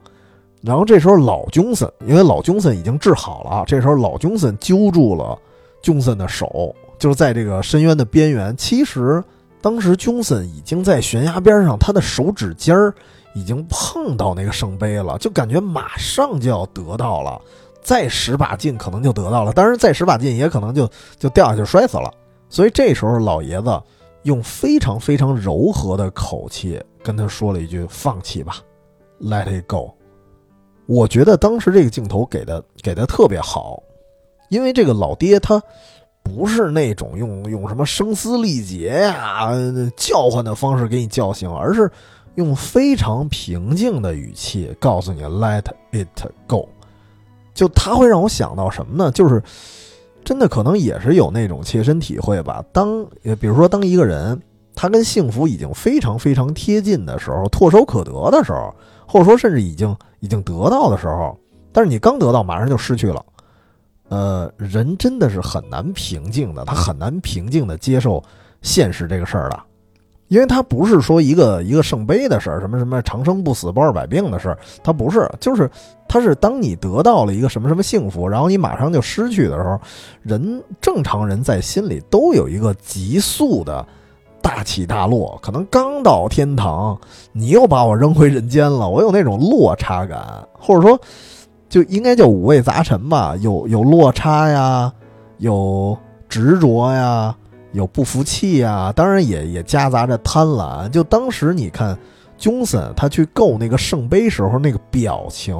[0.62, 5.36] 然后这时候老琼森，因为老琼森已经治好了，这时候老琼森揪住了
[5.82, 9.22] 琼森的手，就是在这个深渊的边缘，其实。
[9.62, 12.94] 当时琼森已经在悬崖边上，他的手指尖儿
[13.34, 17.38] 已经碰到那个圣杯了，就感觉马上就要得到了，
[17.82, 22.10] 再使把劲可能就得到了，当然再使把劲也可能就就掉下去摔死了。
[22.50, 23.82] 所以这时候老爷子
[24.24, 28.56] 用非常非常柔和的口气跟他说了一句：“放弃吧
[29.22, 29.94] ，Let it go。”
[30.84, 33.82] 我觉得当时这个镜头给的给的特别好，
[34.50, 35.62] 因为这个老爹他。
[36.22, 39.50] 不是那种用用什么声嘶力竭呀、
[39.96, 41.90] 叫唤的方式给你叫醒，而是
[42.34, 46.06] 用非常平静的语气告诉你 “Let it
[46.46, 46.68] go”。
[47.54, 49.10] 就他会让我想到什么呢？
[49.10, 49.42] 就是
[50.24, 52.64] 真的可能也是有那种切身体会吧。
[52.72, 53.06] 当
[53.40, 54.40] 比如说当一个人
[54.74, 58.74] 他跟幸福已经非常非常贴近的时候，唾手可得的时候，
[59.06, 61.38] 或者说甚至已经已经得到的时候，
[61.72, 63.24] 但是你刚得到，马上就失去了。
[64.08, 68.22] 呃，人真的是很难平静的，他很难平静的接受
[68.62, 69.60] 现实这个事儿的，
[70.30, 75.68] 因为他不是说一个一个圣杯的事儿，什么什么长生不死、包治百病的事儿，他不是，就是
[76.08, 79.78] 他是当你得到了一个什么什么幸福，然后你马上就失去的时候，
[80.22, 83.84] 人正常人在心里都有一个急速的
[84.40, 86.96] 大起大落，可能刚到天堂，
[87.32, 90.24] 你又把我扔回人间了，我有那种落差感，
[90.58, 90.98] 或者说。
[91.68, 94.92] 就应该叫五味杂陈吧，有有落差呀，
[95.38, 95.96] 有
[96.28, 97.32] 执着呀，
[97.72, 100.88] 有不服气呀，当然也也夹杂着贪婪。
[100.88, 101.96] 就当时你看，
[102.36, 105.54] 琼森他去够那个圣杯时候那个表情，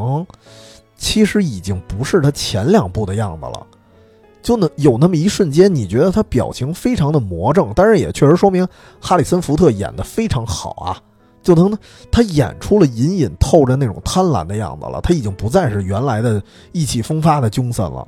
[0.96, 3.66] 其实已经不是他前两部的样子了。
[4.42, 8.66] 就那有那么一瞬间，你觉得他表情非常的魔怔，但是也确实说明
[9.00, 10.96] 哈里森福特演的非常好啊。
[11.42, 11.74] 就能
[12.12, 16.42] 他演出了隐隐透着那种贪婪的样子了，他已经不再是原来的
[16.72, 18.06] 意气风发的琼森了，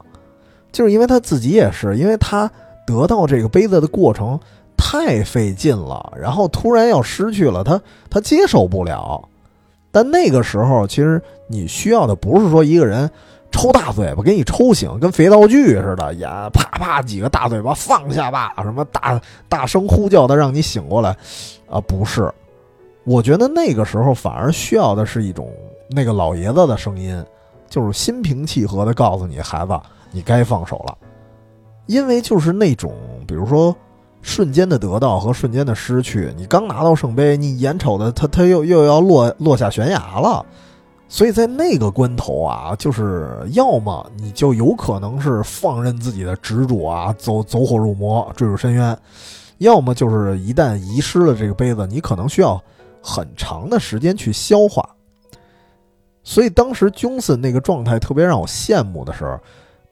[0.71, 2.51] 就是因为他自己也是，因为他
[2.87, 4.39] 得到这个杯子的过程
[4.77, 7.81] 太费劲了，然后突然要失去了，他
[8.11, 9.23] 他接受不了。
[9.91, 13.09] 但那个时候，其实你需要的不是说一个人
[13.51, 21.11] 抽大嘴巴给你抽醒，跟肥皂剧似的，演啪啪几个大嘴巴放下吧，什么大大声呼叫的让你醒过来，
[21.69, 22.33] 啊，不是。
[23.05, 25.53] 我觉得那个时候反而需要的是一种
[25.91, 27.23] 那个老爷子的声音，
[27.69, 29.79] 就是心平气和的告诉你孩子，
[30.11, 30.97] 你该放手了，
[31.87, 32.95] 因为就是那种
[33.27, 33.75] 比如说
[34.21, 40.45] 瞬间的得到和瞬间的失去，你刚拿到圣杯，你眼瞅着他他又又要落落下悬崖了，
[41.09, 48.97] 所以在那个关头啊，就是要么你就有可能是放任自己的执着啊，走走火入魔，坠入深渊，
[49.59, 52.63] 要么就是一旦遗失了这个杯子，你可能需要。
[53.05, 54.89] 很长的时间去消化，
[56.23, 59.37] 所以当时琼森那个状态特别让我羡慕的时候，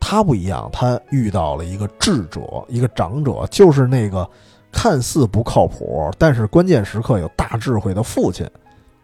[0.01, 4.29] 他不一样，他遇到了一个智者，一个长者，就是那个
[4.73, 8.45] 看似不靠谱，但是关键时刻有大智慧的父亲，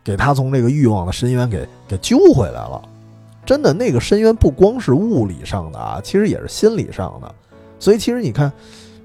[0.02, 2.82] 给他从这个欲望的深渊给给揪回来了。
[3.44, 7.32] 真的，那个深渊不光是物理上的啊，其实也是心理上的。
[7.78, 8.51] 所以其实你看。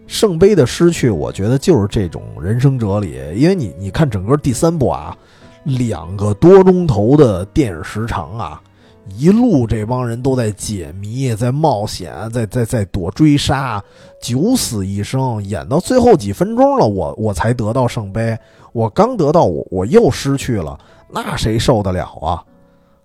[0.08, 3.18] 圣杯的失去，我觉得就是这种人生哲理。
[3.34, 5.18] 因为你，你看整个第三部啊，
[5.64, 8.62] 两个多钟头的电影时长啊，
[9.08, 13.84] 一路这帮人都在解谜，在冒险，在在在躲追杀，
[14.22, 18.38] 九死一生，演到最后几分钟了，我我才得到圣杯，
[18.72, 20.80] 我刚得到，我我又失去了，
[21.10, 22.44] 那谁受得了啊？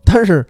[0.04, 0.46] 但是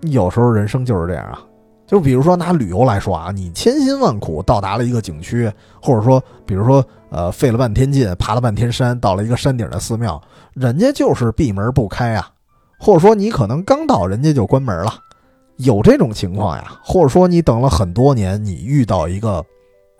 [0.00, 1.40] 有时候人生就是这样啊。
[1.86, 5.48] 就比如说拿旅游来说啊，你千辛万苦到达了一个景区，
[5.80, 10.20] 或者说，比如说，呃，费了半天劲，爬了半天山，到了一个山顶的寺庙，
[10.52, 12.28] 人家就是闭门不开啊，
[12.78, 14.92] 或者说你可能刚到，人家就关门了，
[15.56, 19.44] 有这种情况呀，或者说你等了很多年，你遇到一个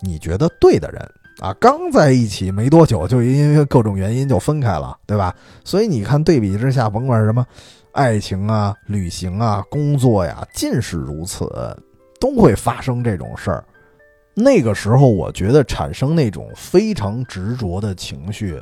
[0.01, 1.01] 你觉得对的人
[1.39, 5.35] 啊，刚在一起没多久，就因为各种原因就分开了，对吧？
[5.63, 7.45] 所以你看对比之下，甭管什么。
[7.93, 11.49] 爱情啊，旅行啊，工作呀，尽是如此，
[12.19, 13.65] 都会发生这种事儿。
[14.35, 18.61] 那个时候，我觉得产生那种非常执着的情绪，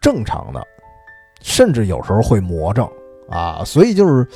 [0.00, 0.66] 正常的，
[1.42, 2.90] 甚至有时候会魔怔
[3.30, 3.62] 啊。
[3.64, 4.26] 所以就是，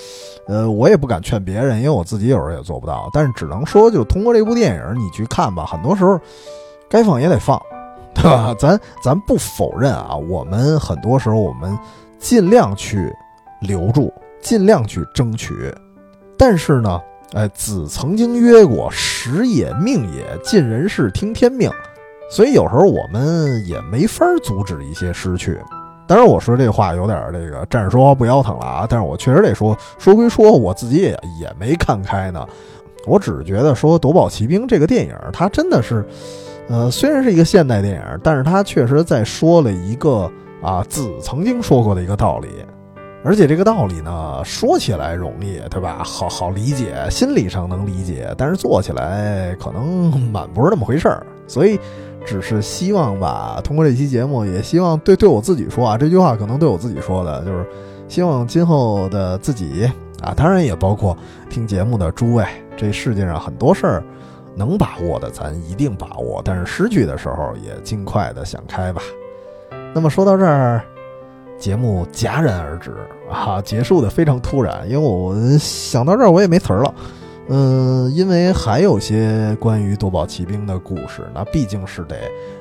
[0.47, 3.11] 呃，我也不敢劝别人，因为我自己有时候也做不到。
[3.13, 5.67] 但是只能说，就通过这部电影，你去看吧。
[5.67, 6.19] 很多时候，
[6.89, 7.61] 该放也得放，
[8.15, 8.55] 对吧？
[8.59, 11.79] 咱咱不否认啊，我们很多时候我们
[12.19, 13.13] 尽量去
[13.61, 14.13] 留住。
[14.43, 15.55] 尽量去争取，
[16.37, 17.01] 但是呢，
[17.33, 21.71] 哎，子曾经曰过：“时也，命也，尽人事，听天命。”
[22.31, 25.59] 所以有时候我们也没法阻止一些失去。
[26.07, 28.87] 当然，我说这话有点这个站着说话不腰疼了啊。
[28.89, 31.11] 但是我确实得说，说归说，我自己也
[31.41, 32.47] 也没看开呢。
[33.07, 36.07] 我只是觉得说《夺宝奇兵》这个电影，它真的是，
[36.69, 40.31] 呃，虽然是一个现代电影，但是它确实在说了一个
[40.63, 42.49] 啊子曾经说过的一个道理。
[43.27, 46.03] 而且这个道理呢，说起来容易，对吧？
[46.05, 51.27] 好好理解，心理上能理解，但是做起来可能满不是那么回事儿。
[51.47, 51.81] 所以，
[52.25, 57.67] 只是希望吧，通过这期节目，也希望对对我自己说啊，这句话可能对我自己说的，就是
[58.09, 59.91] 希望今后的自己
[60.23, 61.17] 啊，当然也包括
[61.51, 62.45] 听节目的诸位，
[62.77, 64.03] 这世界上很多事儿
[64.57, 69.03] 能把握的，咱一定把握；但是失去的时候，也尽快的想开吧。
[69.95, 70.83] 那么说到这儿。
[71.57, 72.93] 节目戛然而止
[73.31, 76.93] 啊，结束的非常突然，因为我想到这儿我也没词儿了，
[77.49, 82.17] 嗯，因为还有些关于夺宝奇兵的故事，那毕竟是得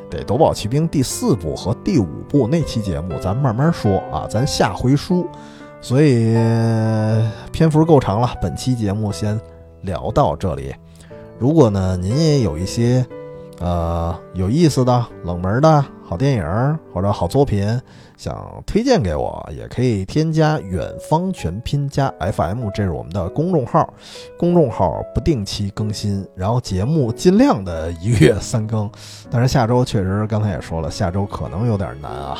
[0.10, 5.26] 得夺宝奇兵第四部和第五部那期节目，咱慢慢说啊，咱下回书。
[5.80, 6.34] 所以
[7.52, 9.40] 篇幅够长了，本期节目先
[9.82, 10.74] 聊到这里。
[11.40, 13.06] 如果呢，您也有一些
[13.60, 17.68] 呃有意思的、冷门的好电影或者好作品
[18.18, 23.92] 想推荐给我，也可以添加“远方全拼加 FM”，这是我们的公众号。
[24.38, 28.88] 公众号不定期更新，然后节目尽量的一个月三更。
[29.32, 32.38] 但是下周确实刚才也说了，下周可能有点难啊。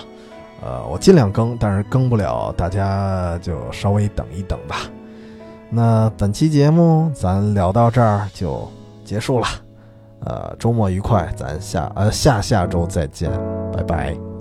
[0.64, 4.82] 呃，我尽量更，但是更不了，大家就稍微等一等吧。
[5.72, 8.70] 那本期节目咱聊到这儿就
[9.04, 9.48] 结束了。
[10.26, 13.30] 呃，周末愉快，咱下呃下下周再见，
[13.72, 14.33] 拜拜。